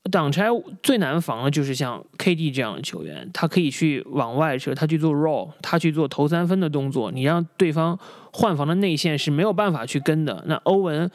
[0.10, 0.46] 挡拆
[0.82, 8.00] 最难防的就是像 KD 这样的球员，他可以去往外撤，他去做 roll，他去做投三分的动作，你让对方
[8.32, 10.42] 换防的内线是没有办法去跟的。
[10.48, 11.12] 那欧文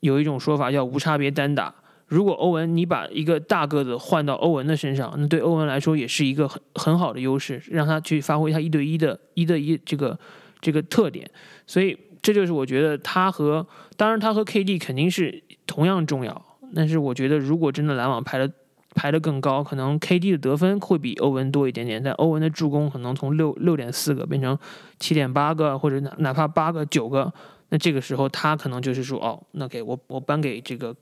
[0.00, 1.72] 有一种说法叫无差别单打。
[2.08, 10.18] 如果欧文你把一个大个子换到欧文的身上，那对欧文来说也是一个很很好的优势，让他去发挥他一对一的一对一这个
[10.58, 11.30] 这个特点。
[11.66, 13.66] 所以这就是我觉得他和
[13.98, 16.42] 当然他和 KD 肯定是同样重要，
[16.74, 18.50] 但是我觉得如果真的篮网排的
[18.94, 24.58] 排的更高，可能 KD 的得分会比欧文多一点点，但欧文的助攻可能从六六点四个变成
[24.98, 27.30] 七点八个，或者哪哪怕八个九个，
[27.68, 30.96] 那这个时候他可能就是说哦，那给我我颁给这个。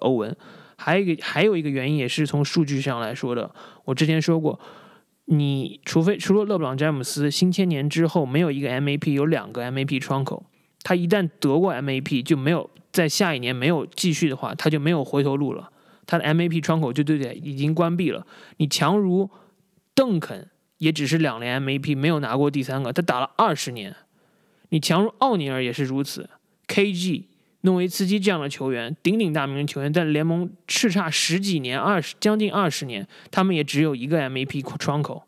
[0.00, 0.36] 欧文，
[0.76, 3.50] 还有一个还有一个原因也是从数据上来说的。
[3.84, 4.58] 我之前说过，
[5.26, 10.44] 你除非除了勒布朗詹姆斯新千年之后没有一个 MAP，有两个 MAP 窗口，
[10.82, 15.70] 他一旦得过 MAP 就没有在下一年没有继续的话，他就没有回头路了。
[16.06, 18.26] 他的 MAP 窗口就对对已经关闭了。
[18.56, 19.30] 你强如
[19.94, 20.48] 邓肯
[20.78, 23.94] 也只是两连 MAP，没有拿过第三个，他打了二十年。
[24.70, 26.30] 你强如奥尼尔也是如此
[26.66, 27.29] ，KG。
[27.62, 35.24] 诺维茨基这样的球员，鼎鼎大名的球员，在联盟叱咤十几年、二十将近二十年，他们也只有一个 MVP 窗口。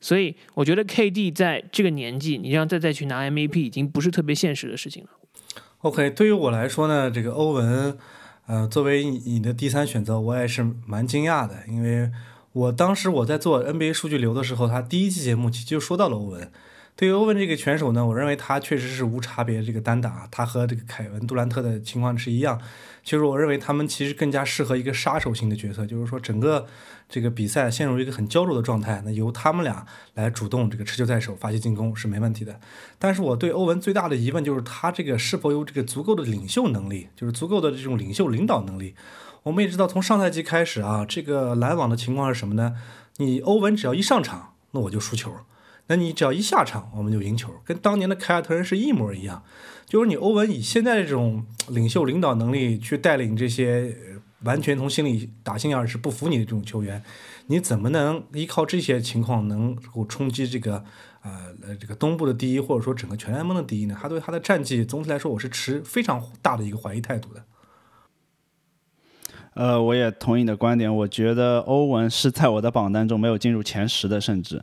[0.00, 5.10] 所以，我觉得 KD 在这个年纪，你让再再去拿 MVP，已经不是特别现实的事情了。
[5.78, 7.96] OK，对于我来说呢，这个欧文，
[8.46, 12.10] 呃，作为你的第三选择，我也是蛮惊讶的，因为
[12.52, 16.52] 我当时我在做 NBA 数据流的时候，他第一期节目其实就说到了欧文。
[16.96, 22.60] 对于欧文这个选手呢，我认为他确实是无差别这个单打，他和这个凯文杜兰特的情况是一样。
[23.02, 26.66] 其实我认为他们其实更加适合一个杀手型的角色，就是说整个
[27.08, 29.84] 这个比赛陷入一个很焦灼的状态，那由他们俩
[30.14, 32.60] 来主动这个持球在手，发起进攻是没问题的。
[32.96, 38.94] 但是我对欧文最大的疑问就是他这个是否有这个足够的领袖能力，就是足够的这种领袖领导能力。
[39.42, 42.76] 我们也知道，从上赛季开始啊，这个篮网的情况是什么呢？
[43.16, 45.34] 你欧文只要一上场，那我就输球。
[45.86, 49.42] 那你只要一下场，我们就赢球，跟当年的凯尔特人是一模一样。
[49.86, 53.94] 就是你欧文以现在这种领袖领导能力去带领这些
[54.42, 57.02] 完全从心里打心眼是不服你的这种球员，
[57.46, 60.82] 你怎么能依靠这些情况能够冲击这个
[61.22, 63.96] 呃这个东部的第一，或者说整个全联盟的第一呢？
[64.00, 67.44] 他对他的战绩总体来说，我是持非常大的一个怀疑态度的。
[69.54, 74.60] 呃，我也同意你的观点，我觉得欧文是在我的榜单中没有进入前十的，甚至。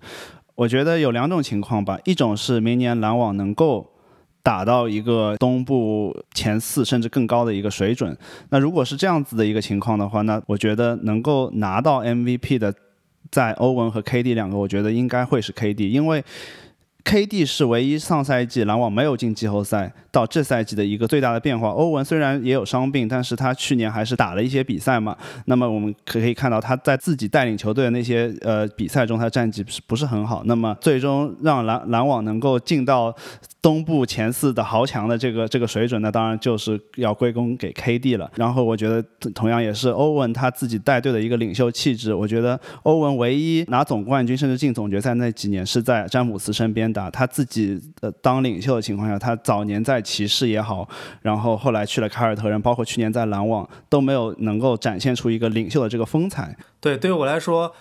[0.56, 3.90] 我觉得有两种情况吧，一种是明年篮网能够
[4.44, 8.16] 打到一个东部前四甚至更高的一个水准。
[8.50, 12.74] 那如果是这样子的一个情况的话，那我觉得能够拿到 MVP 的，
[13.32, 16.24] 在欧文和 KD 两个，我觉得应该会是 KD，因为。
[17.04, 21.70] KD 是唯一上赛季篮网没有进季后赛到这赛季的一个最大的变化。
[21.70, 25.18] 欧文虽然也有伤病，但是他去年还是打了一些比赛嘛。
[25.46, 30.44] 那么我们可可以看到他在自己带领球队的那些呃比赛中，他的战绩是不是很好？
[30.46, 33.16] 那么最终让篮篮网能够进到。
[33.62, 38.30] 东部前四的豪强的这个这个水准，那当然就是要归功给 KD 了。
[38.36, 39.04] 然后我觉得
[39.36, 42.12] 同样也是欧文他自己带队的一个领袖气质。
[42.12, 50.90] 我觉得欧文唯一拿总冠军甚至进总决赛那几年是在詹姆斯身边打，他自己呃当领袖的情况下，他早年在骑士也好，
[51.22, 56.58] 然后后来去了凯尔特人，包括去年在篮网都没有能够展现出一个领袖的这个风采。
[56.80, 57.72] 对，对我来说。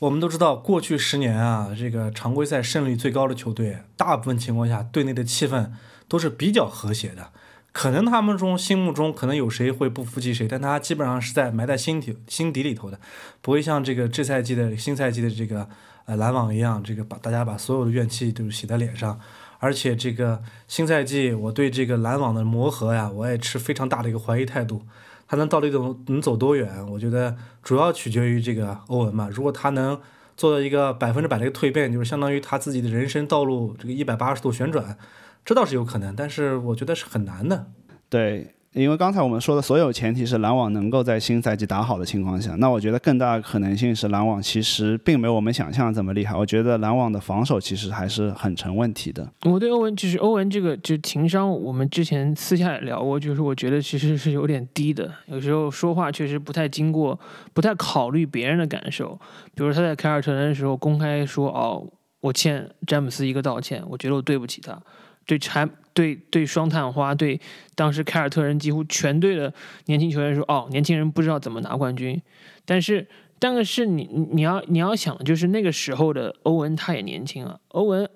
[0.00, 5.70] 我们都知道，过去十年啊，这个常规赛胜率最高的球队，大部分情况下队内的气氛
[6.06, 7.32] 都是比较和谐的。
[7.72, 13.00] 可能他们中心目中可能有谁会不服气谁，但他基本上是在埋在心底心底里头的，
[13.40, 15.68] 不会像这个这赛季的新赛季的这个
[16.04, 19.18] 呃篮网一样，这个把大家把所有的怨气都写在脸上。
[19.58, 24.82] 而且这个新赛季，我对这个篮网的磨合呀，我也持非常大的一个怀疑态度。
[25.28, 26.84] 他能到底走能走多远？
[26.90, 29.28] 我觉得主要取决于这个欧文嘛。
[29.30, 30.00] 如果他能
[30.36, 34.98] 做到一个百分之百的一个蜕变，就是相当于他自己的人生道路这个一百八十度旋转，
[35.44, 36.16] 这倒是有可能。
[36.16, 37.66] 但是我觉得是很难的。
[38.08, 38.54] 对。
[38.78, 46.36] 因为刚才我们说的所有前提是篮网能够在新赛季打好的情况下，那我觉得更大的可能性是篮网其实并没有我们想象这么厉害。
[46.36, 49.28] 我觉得篮网的防守其实还是很成问题的。
[49.44, 57.18] 我对欧文就是欧文这个就情商，我们之前私下也聊过，就是我觉得其实是有点低的，有时候说话确实不太经过，
[57.52, 59.18] 不太考虑别人的感受。
[59.54, 61.84] 比如他在凯尔特人的时候公开说：“哦，
[62.20, 64.80] 我欠詹姆斯一个道歉，我觉得我对不起他。”
[65.26, 65.68] 对柴
[65.98, 67.40] 对对双探花对
[67.74, 69.52] 当时凯尔特人几乎全队的
[69.86, 72.22] 年轻球员说：“哦，年轻人不知道怎么拿冠军。”
[72.64, 73.04] 但是，
[73.40, 77.58] 但是你你要你要想，就是那个时候的欧文他也年轻啊。
[77.70, 78.08] 欧文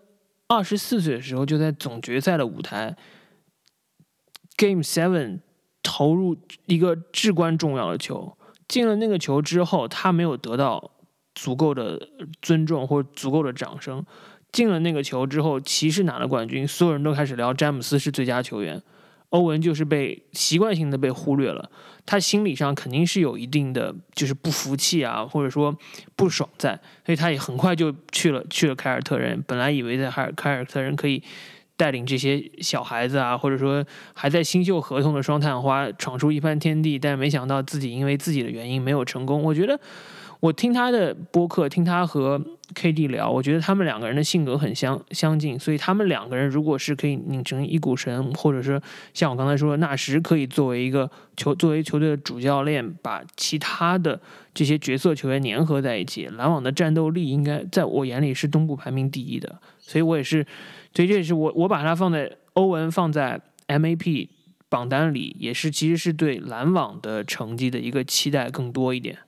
[0.47, 2.97] 二十四岁的时候就在总决赛的舞台
[4.57, 5.41] ，Game Seven
[5.83, 10.93] 投入一个至关重要的球，进了那个球之后，他没有得到
[11.35, 12.09] 足够的
[12.41, 14.07] 尊重或足够的掌声。
[14.53, 18.83] 进了那个球之后，骑士拿了冠军，所有人都开始聊詹姆斯是最佳球员，
[19.31, 21.71] 欧文就是被习惯性的被忽略了。
[22.05, 25.75] 他心理上肯定是有一定的就是不服气啊，或者说
[26.15, 29.43] 不爽在，所以他也很快就去了去了凯尔特人。
[29.47, 31.23] 本来以为在凯尔凯尔特人可以
[31.79, 33.83] 带领这些小孩子啊，或者说
[34.13, 39.43] 还在新秀合同的双探花闯出一番天地，但没想到自己因为自己的原因没有成功。
[39.43, 39.81] 我觉得。
[40.43, 42.37] 我听他的播客，听他和
[42.75, 48.83] KD 聊，我觉得他们两个人的性格很相相近，所以他们两个人如果是可以拧成一股绳，或者是
[49.15, 54.21] 像我刚才说的，纳什可以作为一个球作为球队的主教练，把其他的
[54.53, 60.45] 这些角色球员粘合在一起，篮网的战斗力应该在我眼里是东部排名第一的，所以我也是，
[60.93, 64.27] 所以这也是我我把它放在欧文放在 MAP
[64.69, 69.19] 榜单里，也是其实是对篮网的成绩的一个期待更多一点。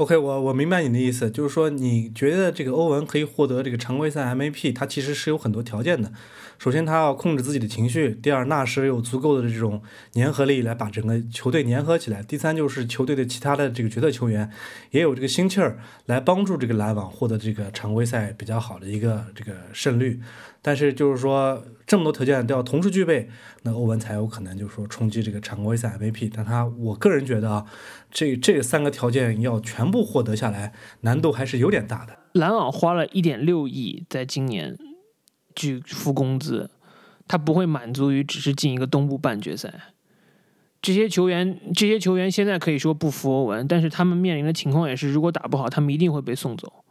[0.00, 6.10] OK，我我明白你的意思，就是说你觉得这个欧文可以获得这个常规赛 MVP，他其实是有很多条件的。
[6.58, 9.82] 首先，他要控制自己的情绪；第二，纳什有足够的这种
[10.12, 14.50] 粘合力来把整个球队粘合起来；第三，就是球队的其他的这个角色球员
[14.92, 20.18] 也有这个心气儿来帮助这个篮网获得这个常规赛比较好的一个这个胜率。
[20.62, 23.28] 但是就是说，这么多条件都要同时具备，
[23.64, 26.30] 那欧文才有可能就是说冲击这个常规赛 MVP。
[26.32, 27.66] 但他我个人觉得啊，
[28.12, 32.16] 这这三个条件要全部获得下来，难度还是有点大的。
[32.34, 34.78] 篮网花了一点六亿在今年
[35.56, 36.70] 去付工资，
[37.26, 39.74] 他不会满足于只是进一个东部半决赛。
[40.80, 46.84] 这些球员，这些球员现在可以说不服欧文，但是他们面临的情况也是，如果打不好，他们一定会被送走。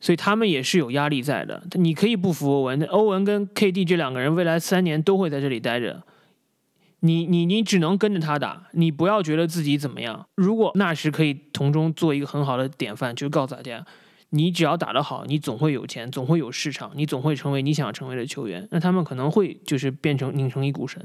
[0.00, 1.62] 所以他们也是有压力在的。
[1.72, 6.02] 你可以不服欧文，欧文跟 KD 这两个人未来三年都会在这里待着。
[7.00, 10.26] 你你你只能跟着他打，你不要觉得自己怎么样。
[10.36, 13.84] 如果纳什可以从中做一个很好的典范，就告诉大家，
[14.30, 18.66] 你只要打得好，你总会有钱，总会有市场，你总会成为你想成为的球员。
[18.70, 21.02] 那他们可能会就是变成拧成一股绳。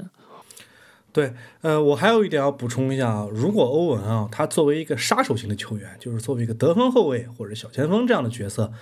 [1.12, 8.72] 对，呃，我还有一点要补充一下啊，如果欧文啊，他作为一个杀手型的球员，就是作为一个得分后卫或者小前锋这样的角色，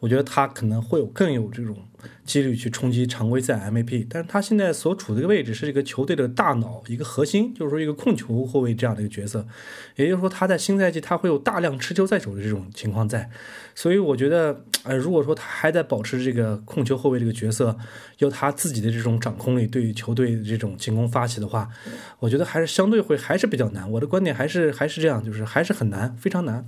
[0.00, 1.76] 我觉得他可能会有更有这种。
[2.24, 9.46] 几率去冲击常规赛 MVP，但是他现在所处的一个位置是一个球队的大脑，一个核心，就是说一个控球后卫这样的一个角色。
[9.96, 13.30] 也就是说，他在新赛季他会有大量持球在手的这种情况在。
[13.74, 17.76] 所以我觉得，呃，如果说他还在保持这个控球后卫这个角色，
[18.18, 21.68] 有他自己的这种掌控力，对于球队这种进攻发起的话，
[22.18, 23.90] 我觉得还是相对会还是比较难。
[23.90, 26.66] 我的观点还是还是这样，就是还是很难，非常难。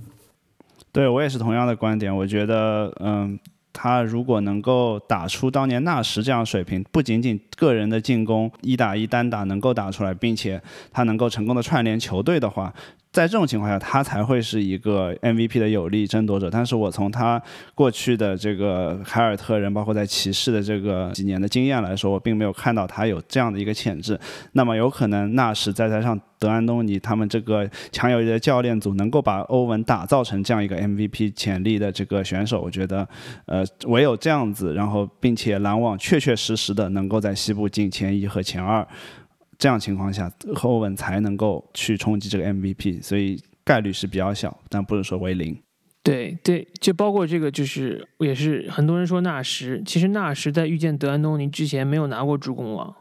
[0.91, 3.39] 对我也是同样的观点，我觉得，嗯。
[3.73, 10.61] 他如果能够打出当年纳什这样水平，不仅仅个人的进攻一打一单打能够打出来，并且
[10.91, 12.73] 他能够成功的串联球队的话。
[13.11, 16.49] 在这种情况下，他才会是一个 MVP 的有力争夺者。
[16.49, 17.41] 但是我从他
[17.75, 24.17] 过去的这个凯尔特人，包括在骑士的这个几年的经验来说，我并没有看到他有这样的一个潜质。
[24.53, 32.61] 那么有可能纳什再加上德安东尼他们这个强有力的教练组，能够把欧文打造成这样一个 MVP 潜力的这个选手。
[32.61, 33.05] 我觉得，
[33.45, 38.87] 呃，唯有这样子，然后并且篮网确确实实的能够在西部进前一和前二。
[39.61, 45.55] 这样情况下，后文才能够去冲击这个 MVP，所以概率是比较小，但不是说为零。
[46.01, 52.91] 对对，就包括这个，就是也是很多人说纳什，其实纳什在遇见德安东尼之前没有拿过助攻王，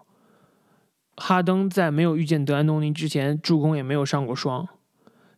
[1.17, 4.69] 哈登在没有遇见德安东尼之前助攻也没有上过双，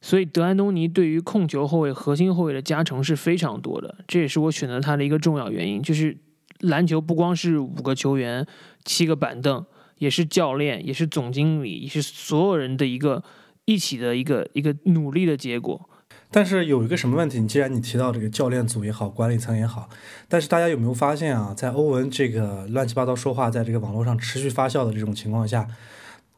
[0.00, 5.80] 所以德安东尼对于控球后卫、核心后卫的加成是非常多的，这也是我选择他的一个重要原因。
[5.80, 6.18] 就是
[6.58, 8.44] 篮球不光是五个球员、
[8.84, 9.64] 七个板凳。
[10.02, 13.22] 也是教练，也是总经理，也是所有人的一个
[13.66, 15.88] 一起的一个一个努力的结果。
[16.28, 17.38] 但是有一个什么问题？
[17.38, 19.88] 你既然你提到这个教练组也好，管理层也好，
[20.28, 25.68] 但是大家有没有发现啊，在欧文这个乱七八糟说话，在这个网络上持续发酵的这种情况下，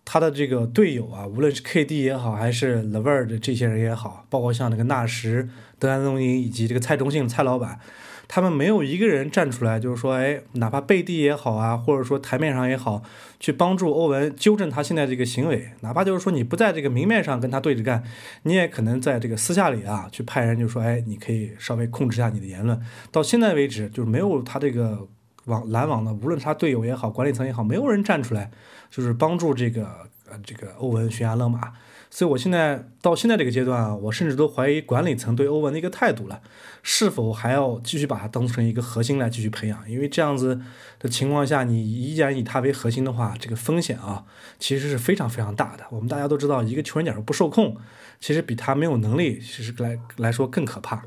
[0.05, 5.49] 他的这个队友啊，无论是 KD 也好，还是 Levert 这些人也好，包括像那个纳什、
[5.79, 7.81] 德安东尼以及这个蔡中信蔡老板，
[8.27, 13.03] 他们没有一个人站出来，就是说，哎，哪怕背地也好啊，或者说台面上也好，
[13.39, 18.03] 去帮助欧文纠正他现在这个行为，哪怕就是说你不在这个明面上跟他对着干，
[18.43, 22.81] 你也可能在这个私下里啊，去派人就说，哎，你可以稍微控制一下你的言论。
[23.13, 25.07] 到现在为止，就是没有他这个
[25.45, 28.51] 网篮网的，无论他队友也好，管理层也好，没有人站出来，
[28.91, 29.85] 就是帮助这个
[30.31, 31.73] 呃这个欧文悬崖勒马。
[32.17, 36.41] 所以，我现在到现在这个阶段啊，我甚至都怀疑管理层对欧文的一个态度了，
[36.81, 39.91] 是否还要继续把他当成一个核心来继续培养？
[39.91, 40.61] 因为这样子
[41.01, 44.25] 的情况下，你依然以他为核心的话，这个风险啊，
[44.61, 45.83] 其实是非常非常大的。
[45.91, 47.77] 我们大家都知道，一个球员假如不受控，
[48.21, 51.03] 其实比他没有能力，其实来来说更可怕。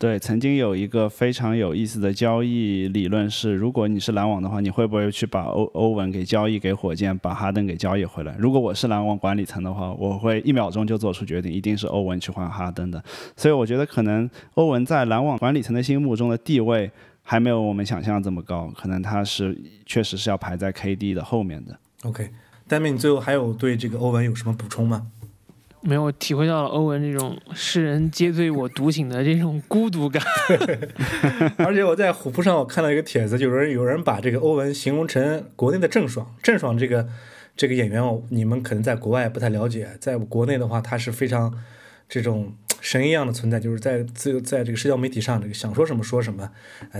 [0.00, 8.34] 对，曾经有一个非常有意思的交易理论是，如果你是篮网的话，你会不会去把欧欧文给交易给火箭，把哈登给交易回来？
[8.38, 13.04] 如果我是篮网管理层的话，我会一秒钟就做出决定，一定是欧文去换哈登的。
[13.36, 16.90] 所以我觉得可能欧文在篮网管理层的心目中的地位
[17.20, 21.78] 还没有我们想象这么高，可能他是确实是要排在 KD 的后面的。
[22.04, 22.30] OK，
[22.66, 25.08] 丹妹，你最后还有对这个欧文有什么补充吗？
[25.82, 30.22] 没有体会到了欧文这种世人皆醉我独醒的这种孤独感。
[31.58, 36.34] 而且我在虎扑上我看到一个帖子，有人有人把这个欧文形容成国内的郑爽。
[36.42, 37.08] 郑爽这个
[37.56, 41.52] 这个演员，你们可能在国外不太了解，在国内的话，他是非常
[42.08, 46.50] 这种神一样的存在，就是在自由在这个社交媒体上，这个想说什么说什么，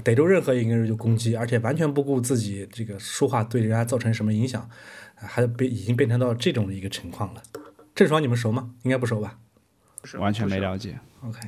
[0.02, 4.68] 逮住任何一个人就攻击，而且完全不顾自己这个说话对人家造成什么影响，
[5.14, 7.42] 还变已经变成到这种一个情况了。
[8.00, 8.70] 郑爽你们熟吗？
[8.82, 9.36] 应该不熟吧？
[10.18, 10.98] 完全没了解。
[11.22, 11.38] OK，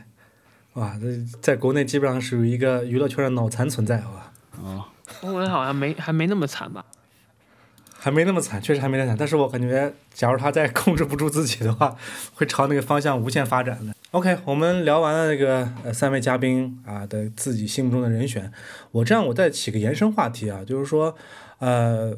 [0.74, 1.06] 哇，这
[1.40, 4.30] 在国内基本上属于一个娱乐圈的脑残存在，哇，
[4.62, 4.84] 哦，
[5.22, 6.84] 欧文好像没还没那么惨吧？
[7.98, 9.16] 还没那么惨，确实还没那么惨。
[9.16, 11.96] 但是我感觉，假如他再控制不住自己的话，
[12.36, 13.94] 会朝那个方向无限发展的。
[14.10, 18.52] OK，我们聊完了那个呃三位嘉宾啊的自己心目中的人选，
[18.90, 21.16] 我这样我再起个延伸话题啊，就是说，
[21.60, 22.14] 呃，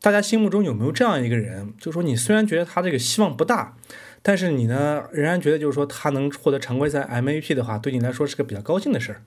[0.00, 3.74] 大家心目中有没有这样一个人，就是说你虽然觉得他这个希望不大，
[4.22, 9.22] 但是你呢仍然觉得就是说他能获得常规赛 MVP 的话，对你来说是个比较高兴的事儿。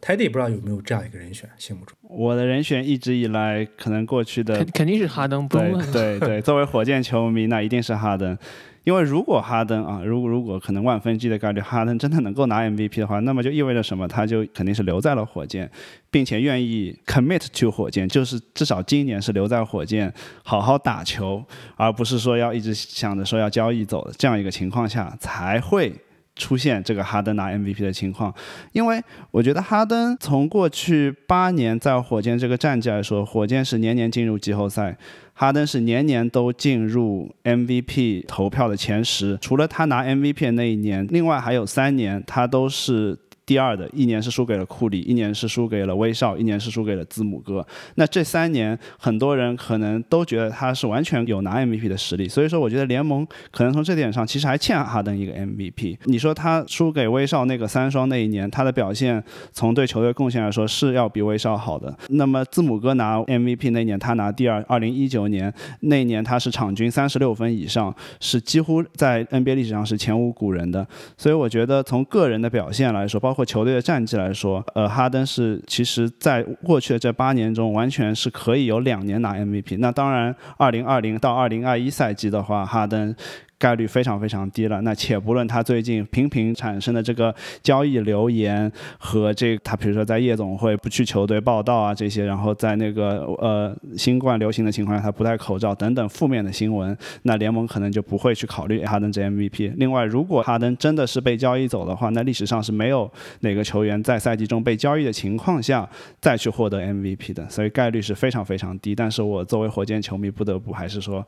[0.00, 1.96] 泰迪不知道有没有这样一个人选，心目中。
[2.02, 5.92] 我的人选一直以来可能过去的肯肯定是哈登，不用 对问。
[5.92, 8.36] 对对，作为火箭球迷，那一定是哈登。
[8.84, 14.08] 因为如果哈登啊，如果如果可能万分之一的概率，哈登真的能够拿 MVP 的话，那么就意味着什么？
[14.08, 15.70] 他就肯定是留在了火箭，
[16.10, 20.12] 并且愿意 commit to 火箭，就是至少今年是留在火箭
[20.42, 21.44] 好好打球，
[21.76, 25.92] 而不是说要一直想着说要交易走的这样一个情况下才会。
[26.34, 28.34] 出现这个哈登拿 MVP 的情况，
[28.72, 28.98] 因为
[29.30, 34.96] 我觉得哈登从过去八年在火箭这个战绩来说，火箭是年年进入季后赛，
[35.42, 43.18] 哈登是年年都进入 MVP 投票的前十，除了他拿 MVP 的那一年，另外还有三年他都是。
[43.52, 47.62] 第二的一年是输给了库里，一年是输给了威少，一年是输给了字母哥。
[47.96, 55.98] 那这三年，很多人可能都觉得他是完全有拿 MVP 的实力，所以说我觉得联盟可能从这点上其实还欠哈登一个 MVP。
[56.04, 59.22] 你说他输给威少那个三双那一年，他的表现
[59.52, 61.94] 从对球队贡献来说是要比威少好的。
[62.08, 70.86] 那么字母哥拿 MVP 那年，他拿第二，二零一九年那一年他是场均三十六分以上，是几乎在 NBA 历史上是前无古人的。
[71.18, 79.78] 所以我觉得从个人的表现来说，包括球队的战绩来说，呃，哈登是其实在过去的这八年中，完全是可以有两年拿 MVP。
[79.78, 83.14] 那当然，二零二零到二零二一赛季的话，哈登。
[83.62, 84.80] 概率非常非常低了。
[84.82, 87.32] 那且不论他最近频频产生的这个
[87.62, 99.74] 交易流言和这他比如说在夜总会不去球队报道啊这些，然后在那个呃新冠流行的情况下他不戴口罩等等负面的新闻，那联盟可能就不会去考虑哈登这 MVP。
[99.76, 103.08] 另外，如果哈登真的是被交易走的话，那历史上是没有
[103.40, 105.88] 哪个球员在赛季中被交易的情况下
[106.20, 108.92] 再去获得 MVP 的，所以概率是非常非常低。
[108.92, 111.24] 但是我作为火箭球迷，不得不还是说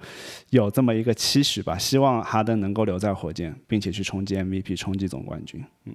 [0.50, 2.23] 有这么一个期许吧，希望。
[2.24, 5.62] 哈登能够留在火箭，并且去冲击 MVP、冲击总冠军。
[5.84, 5.94] 嗯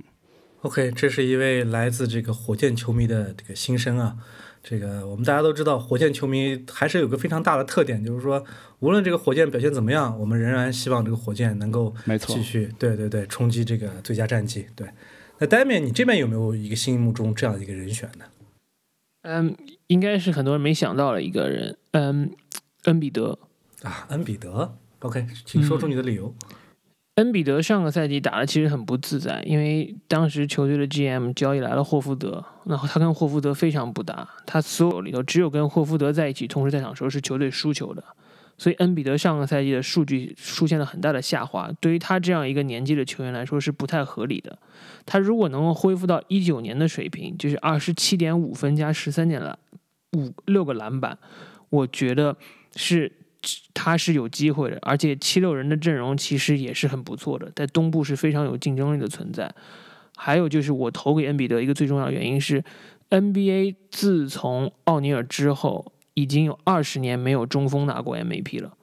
[0.61, 4.15] ，OK，这是一位来自这个火箭球迷的这个心声啊。
[4.61, 8.43] 这个我们大家都知道，火箭球迷还是有个非常大的特点，就是说，
[8.80, 14.67] 无论这个火箭表现怎么样，我们仍然希望这个火箭能够没错继续对对对冲击这个最佳战绩。
[14.75, 14.86] 对，
[15.38, 18.25] 那丹面，你这边有没有一个心目中这样一个人选呢？
[19.21, 19.55] 嗯，
[19.88, 21.77] 应该是很多人没想到的一个人。
[21.91, 22.32] 嗯，
[22.84, 23.39] 恩比德
[23.84, 24.77] 啊，恩比德。
[25.00, 26.34] OK，请说出你的理由。
[26.50, 26.56] 嗯、
[27.16, 38.04] 恩比德上个赛季打的其实很不自在，因为当时球队的 GM 交易来了霍福德，然后他跟霍福德非常不搭，他所有里头只有跟霍福德在一起同时在场时候是球队输球的，
[38.58, 44.60] 所以恩比德上个赛季的数据出现了很大的下滑，对于他这样一个年纪的球员来说是不太合理的。
[45.06, 49.58] 他如果能够恢复到一九年的水平，就是二十七点五分加十三点篮
[50.18, 51.18] 五六个篮板，
[51.70, 52.36] 我觉得
[52.76, 53.12] 是
[53.73, 54.77] 他是有机会的。
[54.81, 59.53] 而且七六人的阵容其实也是很不错的，在东部是非常有竞争力的存在。
[60.15, 62.61] 还有就是我投给恩比德一个最重要的原因是
[63.09, 68.73] ，NBA 自从奥尼尔之后，已经有二十年没有中锋拿过 MVP 了。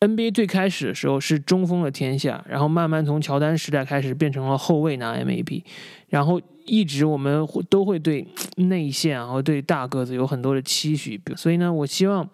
[0.00, 5.62] NBA 最开始的时候是中锋的天下，然后慢慢从乔丹时代开始变成了后卫拿 MVP，
[6.08, 12.28] 然后一直我们都会对内线和对大个子有很多的期许，所以呢，我希望。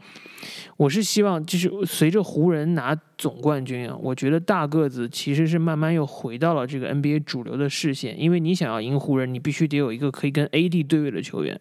[0.76, 8.20] 我是希望，就是随着湖人拿总冠军啊，我觉得大个子其实是慢慢又回到了这个 NBA 主流的视线。
[8.20, 11.60] 因为你想要赢湖人，你必须得有一个可以跟 AD 对位的球员。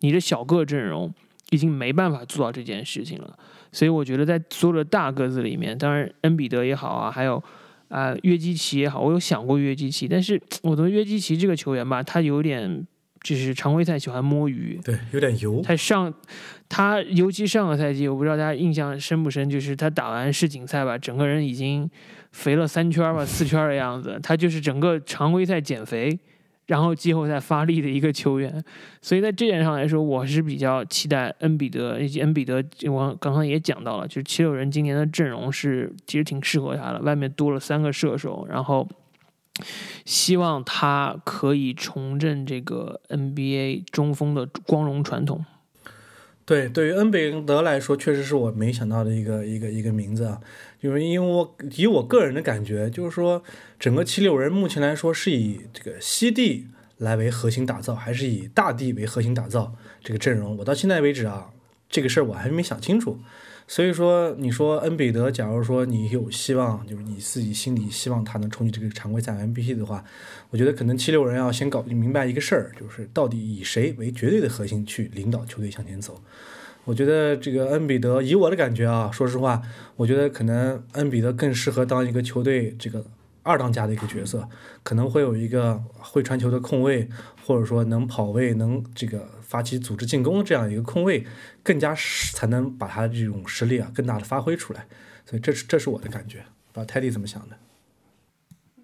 [0.00, 1.12] 你的小个阵容
[1.50, 3.38] 已经没办法做到这件事情了。
[3.72, 7.42] 所以我觉得在所有的大个子里面，当然恩比德也好啊，还有
[7.88, 12.86] 啊约基奇也好，我有想过约基奇，但是我觉得约基奇这个球员吧，他有点。
[13.22, 15.60] 就是常规赛喜欢摸鱼，对，有点油。
[15.62, 16.12] 他上，
[16.68, 21.90] 他尤其上个赛季，我不知道大家印象深不深，就是他打完世锦赛吧，整个人已经
[22.32, 24.18] 肥了三圈吧、 四圈的样子。
[24.22, 26.18] 他就是整个常规赛减肥，
[26.66, 28.62] 然后季后赛发力的一个球员。
[29.02, 32.62] 所以在这点上来说，我是比较期待恩比德以及恩比德。
[32.86, 38.88] 我刚刚也讲到了，就是七六人今年的阵容是其实挺适合他的，外面多了三个射手，然后。
[40.04, 45.44] 希望他可以重振这个 NBA 中锋的光荣传统。
[46.44, 50.40] 对，对于恩比德来说，确实是我没想到的一个一个一个名字啊。
[50.80, 53.42] 因为因为我以我个人的感觉，就是说
[53.78, 60.56] 整个七六人目前来说是以这个西地来为核心打造，还是以大地为核心打造这个阵容？
[60.56, 61.50] 我到现在为止啊，
[61.90, 63.18] 这个事儿我还没想清楚。
[63.70, 70.02] 所以说，你说恩比德，假如说你有希望，就是你自己心里希望他能冲击这个常规赛 MVP 的话，
[70.48, 76.18] 我觉得可能七六人要先搞明白一个事儿，就是到底以谁为绝对的核心去领导球队向前走。
[76.86, 79.60] 我觉得这个恩比德，以我的感觉啊，说实话，
[79.96, 83.04] 我觉得可能恩比德更适合当一个球队这个
[83.48, 84.46] 二当家的一个角色，
[84.82, 87.08] 可能会有一个会传球的控卫，
[87.46, 89.26] 或者说能跑位，能这个。
[89.48, 91.26] 发起组织进攻的这样一个空位，
[91.62, 91.94] 更加
[92.34, 94.86] 才能把他这种实力啊更大的发挥出来，
[95.24, 96.40] 所以这是这是我的感觉，
[96.70, 97.56] 不知道泰迪怎么想的。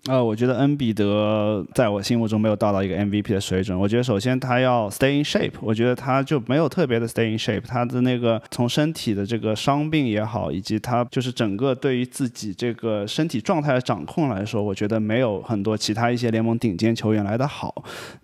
[0.07, 3.79] 呃，我觉得恩比德在我心目中没有到达一个 MVP 的水准。
[3.79, 7.63] 我觉得首先他要 stay in shape，我觉得他就没有特别的 stay in shape。
[7.67, 17.75] 他的那个从身体的这个伤病也好，以及他就是整个对于自己这个身体状态的掌控来说，我觉得没有很多其他一些联盟顶尖球员来的好。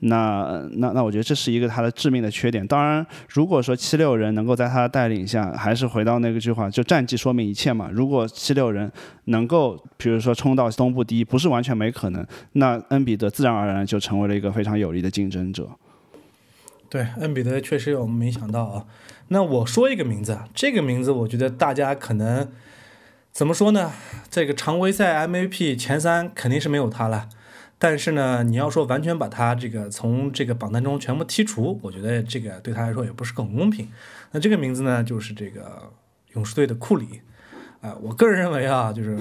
[0.00, 2.66] 那那那我觉得这是一个他的致命的缺点。
[2.66, 7.88] 当然，如果说七六人能够在他的带领下，还是回到那个句话，就战绩说明一切嘛。
[7.90, 8.92] 如果七六人
[9.24, 11.69] 能够比如说冲到东部第一，不是完全。
[11.74, 15.70] 没可能，那恩比德自然而然就成为了一个非常有力的竞争者。
[16.88, 18.84] 对，恩比德确实我们没想到啊。
[19.28, 22.50] 那我说一个名字，这个名字我觉得大家可能
[23.30, 23.92] 怎么说呢？
[24.28, 27.28] 这个常规赛 MVP 前三肯定是没有他了，
[27.78, 33.88] 但是呢，你要说完全把他这个从这个榜单中全部剔除，我觉得这个对他来说也不是很公平。
[34.32, 35.92] 那这个名字呢，就是这个
[36.32, 37.20] 勇士队的库里。
[37.80, 39.16] 啊，我个人认为啊，就是。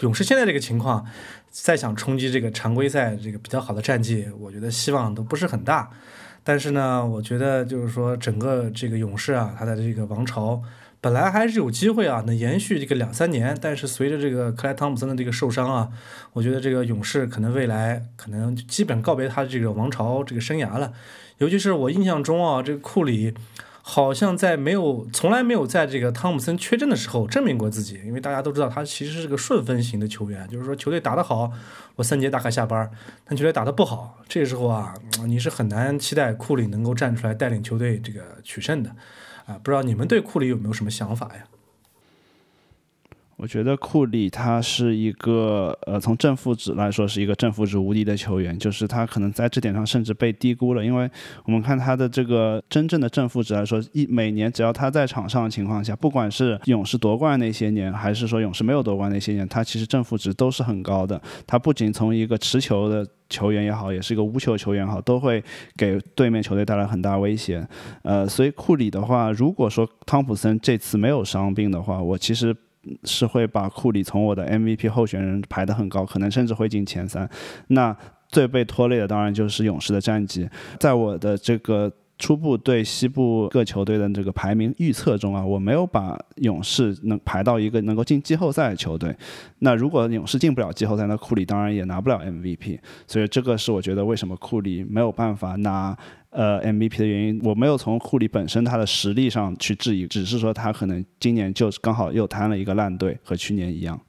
[0.00, 1.04] 勇士现在这个情况，
[1.62, 5.90] 再想冲击这个常规赛这个比较好的战绩，我觉得希望都不是很大。
[6.44, 10.62] 但是呢，我觉得就是说整个这个勇士啊，他的这个王朝
[11.00, 13.56] 本来还是有机会啊，能延续这个两三年。
[13.60, 15.90] 但是随着这个克莱汤普森的这个受伤啊，
[16.32, 20.92] 我觉得这个勇士可能未来可能基本告别他这个王朝这个生涯了。
[21.38, 23.34] 尤其是我印象中啊，这个库里。
[23.90, 31.50] 好像在没有从来没有在这个汤姆森缺阵的时候证明过自己，因为大家都知道他其实是个顺风型的球员，就是说球队打得好，
[31.96, 32.90] 我三节大概下班，
[33.24, 34.92] 但球队打得不好，这时候啊，
[35.26, 38.90] 你是很难期待库里能够站出来带领球队这个取胜的，
[39.46, 41.44] 啊，不知道你们对库里有没有什么想法呀？
[43.38, 50.84] 我觉得库里他是一个呃，从正负值来说是一个正负值无敌的球员，就是他可能在这点上甚至被低估了。
[50.84, 51.08] 因为
[51.44, 61.22] 我们看他的这个真正的正负值来说，一每年只要他在场上的情况下，不管是勇士夺冠那些年，还是说勇士没有夺冠那些年，他其实正负值都是很高的。
[61.46, 65.40] 他不仅从一个持球的球员也好，也是一个无球球员好，都会
[65.76, 67.64] 给对面球队带来很大威胁。
[68.02, 72.52] 呃，所以库里的话，如果说汤普森这次没有伤病的话，我其实。
[73.04, 77.28] 是会把库里从我的 MVP 候选人排得很高，可能甚至会进前三。
[77.68, 77.96] 那
[78.28, 89.14] 最被拖累的当然就是勇士的战绩，在我的这个初步对西部各球队的这个排名预测中啊，我没有把勇士能排到一个能够进季后赛的球队。
[89.60, 92.78] 那如果勇士进不了季后赛，那库里当然也拿不了 MVP。
[93.06, 95.96] 所以这个是我觉得为什么库里没有办法拿
[96.30, 97.40] 呃 MVP 的原因。
[97.42, 104.00] 我没有从库里本身他的实力上去质疑，只是说他可能今年就刚好又摊了一个烂队，和去年一样。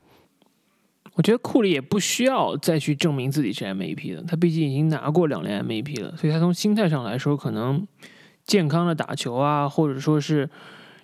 [1.16, 7.86] 我觉得库里也不需要再去证明自己是 MVP 的，他毕竟已经拿过两连 MVP 了，所以他从心态上来说，可能
[8.46, 10.50] 健康的打球啊，或者说是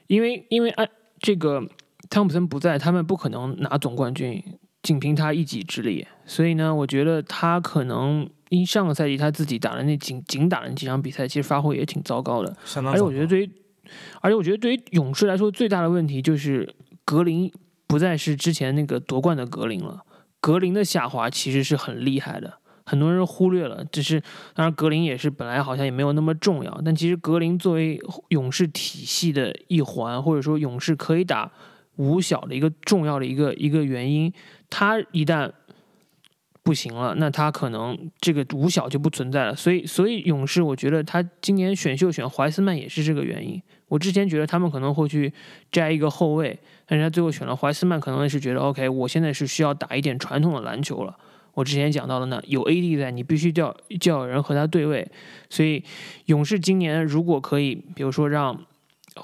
[0.08, 0.86] 因为因为啊
[1.20, 1.62] 这个
[2.10, 4.42] 汤普森不在，他们不可能拿总冠军，
[4.84, 6.08] 仅凭他一己之力。
[6.26, 12.56] 所以呢，我觉得他可能因上个赛季他自己打的那仅仅打了那几场比赛，其实发挥也挺糟糕的。
[12.66, 13.50] 相当而且我觉得对于，
[14.22, 16.74] 而且我觉得对于勇士来说，最大的问题就是
[17.04, 17.52] 格林
[17.88, 20.04] 不再是之前那个夺冠的格林了。
[20.40, 23.84] 格林的下滑其实是很厉害的，很多人忽略了。
[23.86, 24.22] 只是
[24.54, 28.00] 当然，格林也是本来好像也没有那么重要，但其实格林作为
[28.30, 31.52] 勇士体系的一环，或者说勇士可以打
[31.96, 34.32] 五小的一个重要的一个一个原因，
[34.70, 35.52] 他一旦
[36.66, 39.56] 不行了，那他可能这个五小就不存在了。
[39.56, 43.62] 所以，所以勇士，我觉得他今年选秀选怀斯曼也是这个原因。
[43.88, 45.32] 我之前觉得他们可能会去
[45.72, 51.16] 摘一个后卫，但是他最后选了怀斯曼，可能是觉得 OK，我现在是需要打一点传统的篮球了。
[51.54, 55.08] 我之前讲到了呢，有 AD 在，你必须叫叫人和他对位。
[55.52, 55.84] 所以
[56.26, 58.60] 勇士今年如果可以，比如说让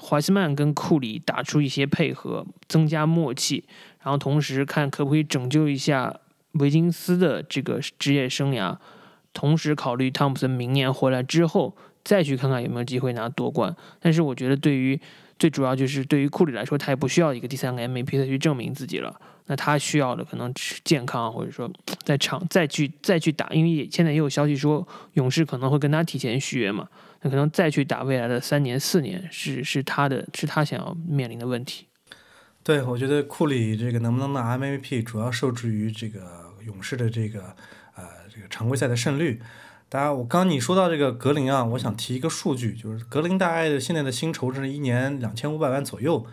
[0.00, 3.64] 怀斯曼跟库里打出一些配合，增加默契，
[4.04, 6.14] 然后同时看可不可以拯救一下
[6.52, 8.76] 维金斯的这个职业生涯，
[9.32, 11.76] 同时考虑汤普森明年回来之后。
[12.04, 15.00] 再去看看有没有机会拿夺冠，但是我觉得对于
[15.38, 19.14] 最主要就是对于库里来说，他也不需要一个第三个 MVP 再去证明自己了。
[19.46, 21.70] 那他需要的可能是健康，或者说
[22.02, 26.88] 在场再去再去打，因为也现在也有消息说勇士可能会跟他提前续约嘛，
[27.20, 31.86] 那可能再去打未来的三年四年是是他的是他想要面临的问题。
[32.64, 37.56] 对，我觉得库里这个能不能拿 MVP，主要受制于这个勇士的这个
[37.96, 39.42] 呃这个常规赛的胜率。
[39.88, 46.24] 大家，我刚你说到这个格林啊，我想提一个数据，就是格林大概的现在的薪酬是一年两千五百万左右。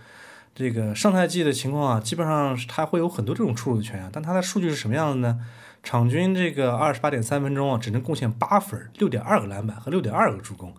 [0.54, 5.40] 这个上赛季的情况啊，基本上是他会有很多这种出入的权啊，但他的数据是什么样的呢？
[5.82, 10.76] 场均这个二十八点三分钟啊，只能贡献八分，六点二个篮板和六点二个助攻。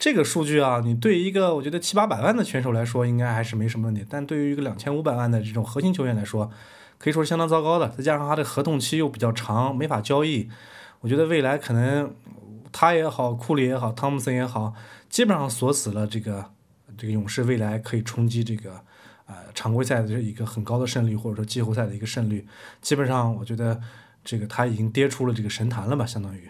[0.00, 6.50] 这个数据啊，你对一个我觉得七八百万的选手来说，应该还是没什么问题，但对于一个两千五百万的这种核心球员来说，
[6.96, 7.86] 可以说是相当糟糕的。
[7.90, 10.48] 再加上他的合同期又比较长，没法交易。
[11.00, 12.14] 我觉得未来可能
[12.72, 14.72] 他也好，库里也好，汤姆森也好，
[15.10, 16.46] 基本上锁死了这个
[16.96, 18.80] 这个勇士未来可以冲击这个
[19.26, 22.46] 呃常规赛的这一个很高的胜率，或者说季后赛的一个胜率。
[22.80, 23.78] 基本上我觉得
[24.24, 26.48] 这个他已经跌出了这个神坛了吧，相当于。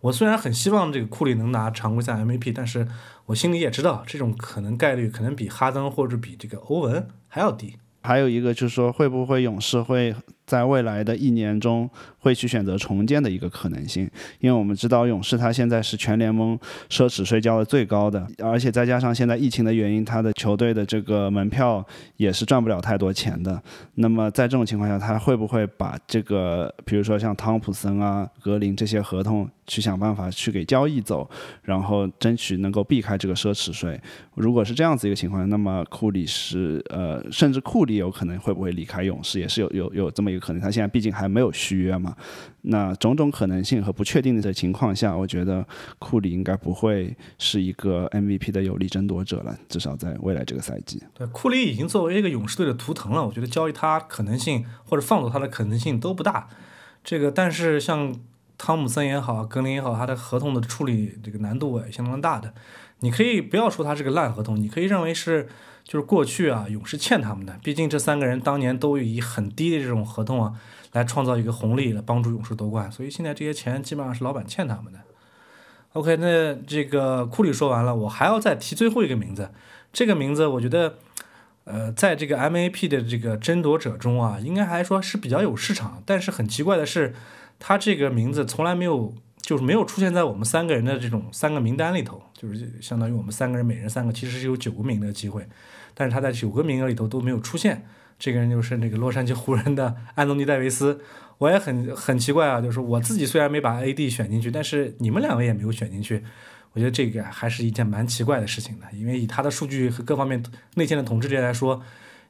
[0.00, 2.86] 我虽然很希望这个库里能拿常规赛 MVP，但是
[3.26, 7.76] 我心里也知道这种可能概率可能比哈登或者比这个欧文还要低。
[8.02, 10.14] 还有一个就是说，会不会勇士会
[10.46, 14.08] 在未来的一年中会去选择重建的一个可能性？
[14.40, 16.58] 因为我们知道勇士他现在是全联盟
[16.88, 21.84] 奢侈税交的最高的，而且再加上现在疫情的原因，他的球队的这个门票
[22.16, 23.60] 也是赚不了太多钱的。
[23.96, 29.48] 那么在这种情况下，他会不会把这个，比如说像汤普森啊、格林这些合同？
[29.68, 31.28] 去想办法去给交易走，
[31.64, 34.00] 然后争取能够避开这个奢侈税。
[34.36, 40.60] 如果是这样子一个情况，那么库里是呃，甚至库里有可能会不会离开勇士，也是有有有这么可能。
[40.60, 42.16] 他现在毕竟还没有续约嘛。
[42.62, 45.66] 那种种可能性和不确定的情况下，我觉得
[45.98, 51.02] 库里应该不会是一个 MVP 的有力争夺者了，至少在未来这个赛季。
[51.14, 56.48] 对，库里已经作为一个勇士队的图腾了，我觉得交易他可能性或者放走他的可能性都不大。
[57.04, 58.14] 这个，但是像。
[58.58, 62.54] 汤姆森也好，格林也好，他的合同的处理这个难度也相当大的。
[63.00, 65.46] 你可以不要说他是个烂合同，你可以认为是
[65.86, 67.56] 就是过去啊勇士欠他们的。
[67.62, 70.52] 毕竟这三个人当年都以很低的这种合同啊
[70.92, 72.90] 来创造一个红利，来帮助勇士夺冠。
[72.90, 74.98] 所以现在这些钱基本上是老板欠他们的。
[75.92, 79.50] OK，那这个库里说完了，我还要再提最后一个名字。
[79.92, 80.96] 这个名字我觉得，
[81.64, 86.02] 呃，在这个 MAP 的这个争夺者中啊，应该还说是比较有市场。
[86.04, 87.14] 但是很奇怪的是。
[87.58, 95.46] 他这个名字从来没有，就是没有出现在我们三个人的这种三个名单里头，就是相当于我们三个人每人三个，其实是有九个名的机会，
[95.94, 97.86] 但是他在九个名额里头都没有出现。
[98.18, 101.00] 这个人就是那个洛杉矶湖人的安东尼戴维斯，
[101.36, 106.24] 我也很很奇怪啊，就是我自己虽然没把 AD 选进去，但是你们两位也没有选进去，
[106.72, 110.42] 我觉得这个还是一件蛮奇怪的事情的，因为以他的数据和各方面
[110.76, 111.82] 内线的统治力来说，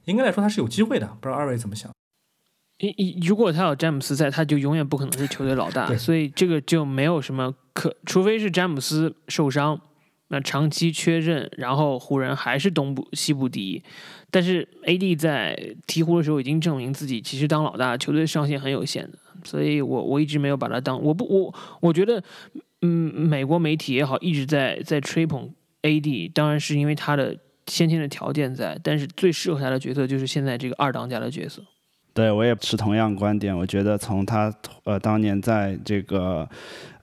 [0.07, 1.89] 应该来说他是有机会的，不知道二位怎么想？
[2.79, 9.81] 一一如果他有詹姆斯在，他就永远不可能是球队老大，所以这个就没有什么可，除非是詹姆斯受伤，
[10.29, 13.83] 那长期缺阵，然后湖人还是东部西部第一。
[14.31, 19.19] 但是 AD 在鹈鹕的时候已经证明自己，其实当老大，球队上限很有限的。
[19.45, 22.21] 所以我我一直没有把他当我不我我觉得，
[22.83, 25.49] 嗯，美国媒体也好，一直在在吹捧
[25.83, 27.37] AD，当然是因为他的
[27.69, 31.63] 先天的条件在，但是最适合他的角色就是现在这个二当家的角色。
[32.13, 34.53] 对我也持同样观点，我觉得从他
[34.85, 36.49] 呃当年在这个。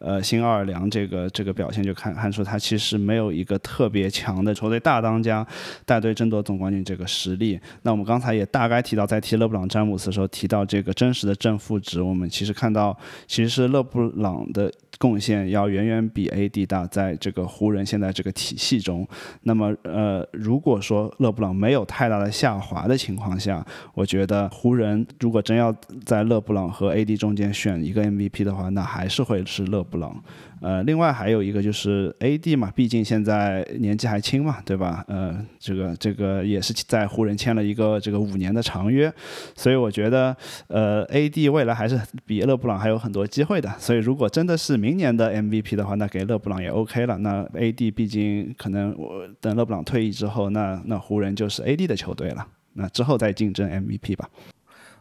[0.03, 5.47] 呃，新奥尔良这个这个表现就看看出他其实没有一个特别强的球队大当家
[5.85, 7.57] 带队争夺总冠军这个实力。
[7.83, 12.95] 那我们刚才也大概提到，在提勒布朗詹姆斯的时候提到这个真实的正负值，我们其实看到
[13.27, 14.69] 其实是勒布朗的
[14.99, 19.07] 贡献要远远比 AD 大，在这个湖人现在这个体系中。
[19.43, 25.73] 那么呃，如果说勒布朗没有太大的下滑的情况下，我觉得湖人如果真要
[26.05, 29.92] 在勒布朗和 AD 中间选一个 MVP 的话，那还是会是勒布。
[29.93, 30.23] 布朗，
[30.59, 35.05] 呃，另外还有一个就是 A.D 嘛，毕竟现在年纪还轻嘛，对吧？
[35.07, 39.13] 呃，这个这个也是在湖人签了一个这个五年的长约，
[39.55, 40.35] 所以我觉得，
[40.67, 43.69] 呃，A.D 未来还是比勒布朗还有很多机会的。
[43.77, 47.19] 所以如果真的是明年的 MVP 的话，那给勒布朗也 OK 了。
[47.19, 52.47] 那 A.D 毕竟可能我等勒布朗退役之后，那那湖人就是 A.D 的球队了。
[52.73, 54.27] 那之后再竞争 MVP 吧。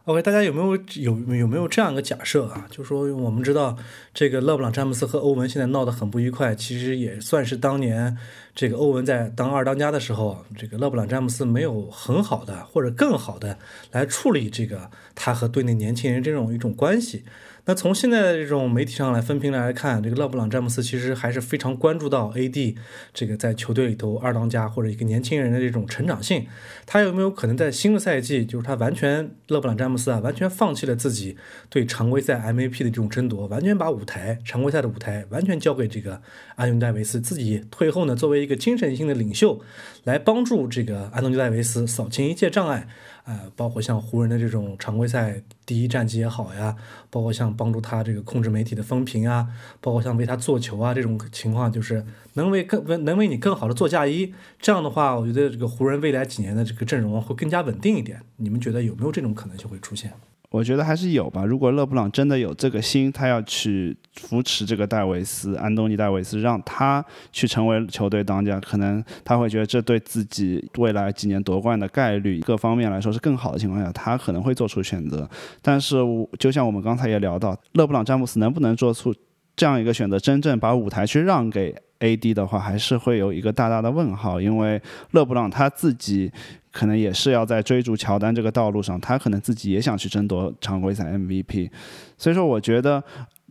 [0.05, 2.67] OK，大家有没有有有没有这样一个假设啊？
[2.69, 3.77] 就说我们知道
[4.13, 8.17] 这个勒布朗詹姆斯和欧文现在闹得很不愉快，其实也算是当年
[8.53, 13.57] 这个欧文在当二当家的时候，这个勒布朗詹姆斯没有很好的或者更好的
[13.91, 17.23] 来处理这个他和队内年轻人这种一种关系。
[17.65, 22.75] 那从现在的这种媒体上来分评来看，这个勒布朗詹姆斯其实还是非常关注到 AD
[23.13, 26.45] 这个在球队里头二当家或者一个年轻人的这种成长性。
[26.85, 31.37] 他有没有可能在新的赛季，就是他完全勒布朗詹姆斯啊，完全放弃了自己
[31.69, 36.21] 对常规赛 MVP 的这种争夺，完全把舞台常规赛的舞台完全交给这个
[36.55, 39.61] 安东尼戴维斯，自己退后呢，作为一个精神性的领袖，
[40.03, 42.89] 来帮助这个安东尼戴维斯扫清一切障碍。
[43.25, 46.75] 呃，包括像湖人的这种常规赛第一战绩也好呀，
[47.09, 49.47] 包括像帮助他这个控制媒体的风评啊，
[49.79, 54.33] 包括像为他做球啊这种情况，就是能为更能为你更好的做嫁衣。
[54.59, 58.21] 这样的话，我觉得这个湖人未来几年的这个阵容会更加稳定一点。
[58.37, 60.11] 你们觉得有没有这种可能性会出现？
[60.53, 61.43] 我觉得还是有吧。
[61.43, 75.27] 如果勒布朗真的有这个心，他要去扶持这个戴维斯，安东尼戴维斯，让他去成为球队当家，可能他会觉得这对自己未来几年夺冠的概率各方面来说是更好的情况下，他可能会做出选择。
[75.63, 75.97] 但是，
[76.37, 79.11] 就像我们刚才也聊到，勒布朗詹姆斯能不能做出
[79.55, 84.79] 这样一个选择，真正把舞台去让给 AD 的话，还是会有一个大大的问号，因为
[85.13, 86.31] 勒布朗他自己。
[86.73, 91.69] 可能也是要在追逐乔丹这个道路上，他可能自己也想去争夺常规赛 MVP，
[92.17, 93.01] 所以说我觉得，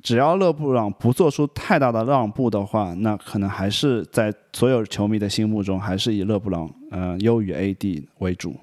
[0.02, 8.56] 只要勒布朗不做出太大的让步的话，那可能还是在所有球迷的心目中，还是以勒布朗呃优于 AD 为主。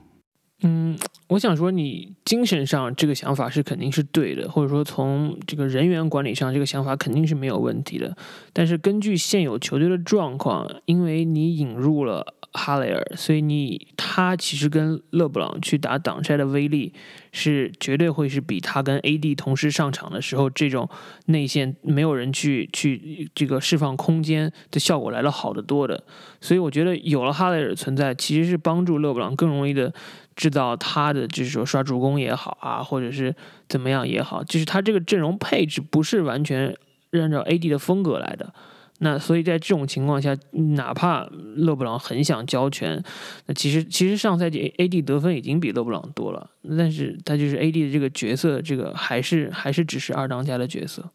[0.61, 0.97] 嗯，
[1.29, 8.13] 我想说，你精神上这个想法是肯定是对的，或者说从这个人员管理上，这个想法肯定是没有问题的。
[8.51, 16.93] 但是根据现有球队的状况，因为你引入了哈雷尔，所以你他其实跟勒布朗去打挡拆的威力
[17.31, 20.89] 是绝对会是比他跟 AD 同时上场的时候这种
[21.27, 26.03] 内线没有人去去这个释放空间的效果来的好得多的。
[26.41, 29.93] 所以我觉得有了哈雷尔存在，其实是帮助勒布朗更容易的。
[30.39, 33.35] 制造他的就是说刷助攻也好啊，或者是
[33.67, 36.73] 怎么样也好，就是他这个阵容配置不是完全
[37.11, 38.53] 按照 AD 的风格来的。
[38.99, 40.33] 那所以在这种情况下，
[40.75, 43.03] 哪怕勒布朗很想交权，
[43.47, 51.09] 那其实其实上赛季 AD 得分已经比勒布朗多了，但是他就是 AD 的这个角色，这个还是还是只是二当家的角色。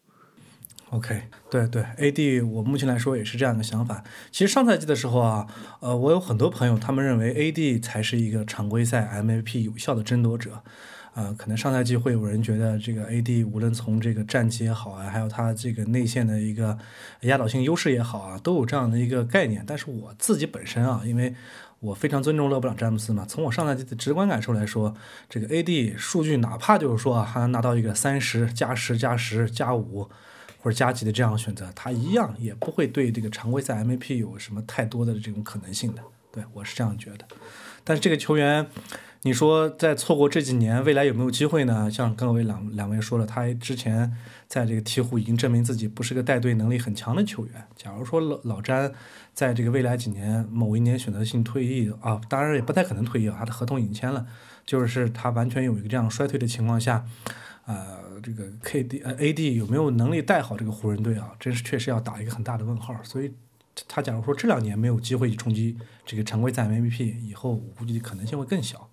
[0.91, 4.03] OK，对对，AD 我目前来说也是这样的想法。
[4.31, 5.47] 其实上赛季的时候啊，
[5.79, 10.61] 呃，我有很多朋友，他们认为 AD 才是一个常规赛 MVP 有效的争夺者。
[11.15, 16.77] 啊，可能上赛季会有人觉得这个 AD 无论从这个战绩也好啊，还有他这个内线的一个
[17.21, 19.63] 压倒性优势也好啊，都有这样的一个概念。
[19.65, 21.33] 但是我自己本身啊，因为
[21.79, 24.93] 我非常尊重勒布朗詹姆斯嘛，从我上赛季的直观感受来说，
[25.29, 30.09] 这个 AD 数据哪怕就是说啊，还能拿到一个三十加十加十加五。
[30.65, 36.01] 或者加急的这样选择，他一样也不会对这个常规赛 MVP 有什么太多的这种可能性的。
[36.31, 37.27] 对我是这样觉得。
[37.83, 38.65] 但是这个球员，
[39.21, 41.91] 你说在错过这几年，未来有没有机会呢？
[41.91, 44.11] 像刚才两两位说了，他之前
[44.47, 47.63] 在这个鹈鹕已经证明自己不是个带队能力很强的球员。
[47.75, 48.91] 假如说老老詹
[49.35, 54.25] 在这个未来几年某一年选择性退役啊，当然也不太可能退役，他的合同已经签了，
[54.65, 57.05] 就是他完全有一个这样衰退的情况下，
[57.65, 58.05] 呃。
[58.23, 61.31] 这个 KD 呃 AD 有没有能力带好这个湖人队啊？
[61.39, 62.95] 真是确实要打一个很大的问号。
[63.03, 63.31] 所以
[63.87, 68.89] 他假如说这两年没有机会去冲击这个常规赛 MVP，以后我估计可能性会更小。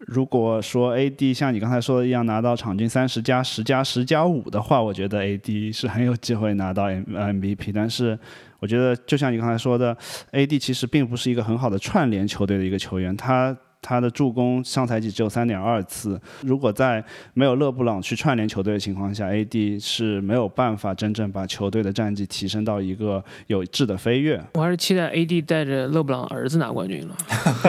[0.00, 7.72] 如果说 AD 像你刚才说的一样拿到场均三十加十加十加五的话，我觉得 AD 是很有机会拿到 M MVP。
[7.72, 8.18] 但是
[8.58, 9.96] 我觉得就像你刚才说的
[10.32, 13.56] ，AD 其实并不是一个很好的串联球队的一个球员，他。
[13.82, 16.20] 他的助攻上赛季只有三点二次。
[16.42, 17.04] 如果在
[17.34, 24.42] 没有勒布朗去串联球队的情况下，AD 是没有办法真正把球队的战绩提升到一个有质的飞跃。
[24.54, 27.16] 我还是期待 AD 带着勒布朗儿子拿冠军了。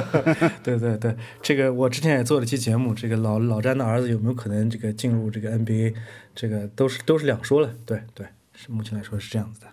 [0.62, 5.94] 对对对，这个我之前也做了期节目，这个老老詹的儿子有没有可能这个进入这个 NBA，
[6.36, 7.74] 这个都是都是两说了。
[7.86, 9.68] 对对，是目前来说是这样子的。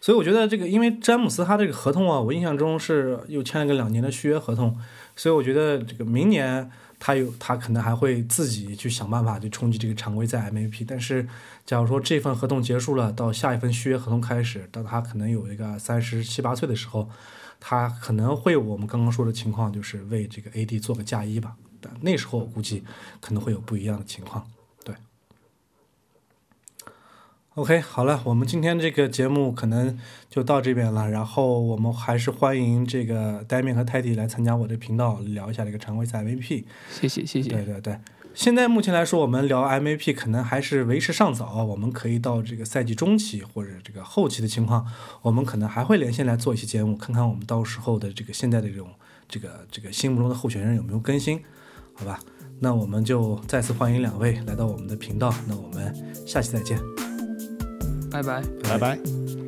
[0.00, 4.76] 所以我觉得这个，因为詹姆斯他这个合同啊，我印象中是又签了个两年的续约合同。
[5.16, 6.70] 所以我觉得这个明年
[7.00, 10.84] 他有他可能还会自己去想办法去冲击这个常规赛 MVP。
[10.86, 11.26] 但是，
[11.64, 17.10] 假如说这份合同结束了，到下一份续约合同开始，到他可能有一个三十七八岁的时候，
[17.58, 21.56] 他可能会我们刚刚说的情况，就是为这个 AD 做个嫁衣吧。
[21.80, 22.84] 但那时候我估计
[23.20, 24.46] 可能会有不一样的情况。
[27.56, 31.08] OK，好了，我们今天这个节目可能就到这边了。
[31.08, 36.64] 然后我们还是欢迎这个戴面和泰迪来参加我的频道，聊一下这个常规赛 MVP。
[36.90, 37.48] 谢谢，谢谢。
[37.48, 37.98] 对对对，
[38.34, 41.64] 现在目前来说，我们聊 MVP 可能还是为时尚早。
[41.64, 44.86] 我们可以到这个赛季中期或者这个后期的情况，
[45.22, 48.86] 我们可能还会连线来做一期节目，看看我们到时候的这个现在的这种
[49.26, 51.40] 这个这个心目中的候选人有没有更新，
[51.94, 52.20] 好吧？
[52.60, 55.32] 那我们就再次欢迎两位来到我们的频道。
[55.48, 55.90] 那我们
[56.26, 57.05] 下期再见。
[58.10, 59.45] 拜拜，拜拜。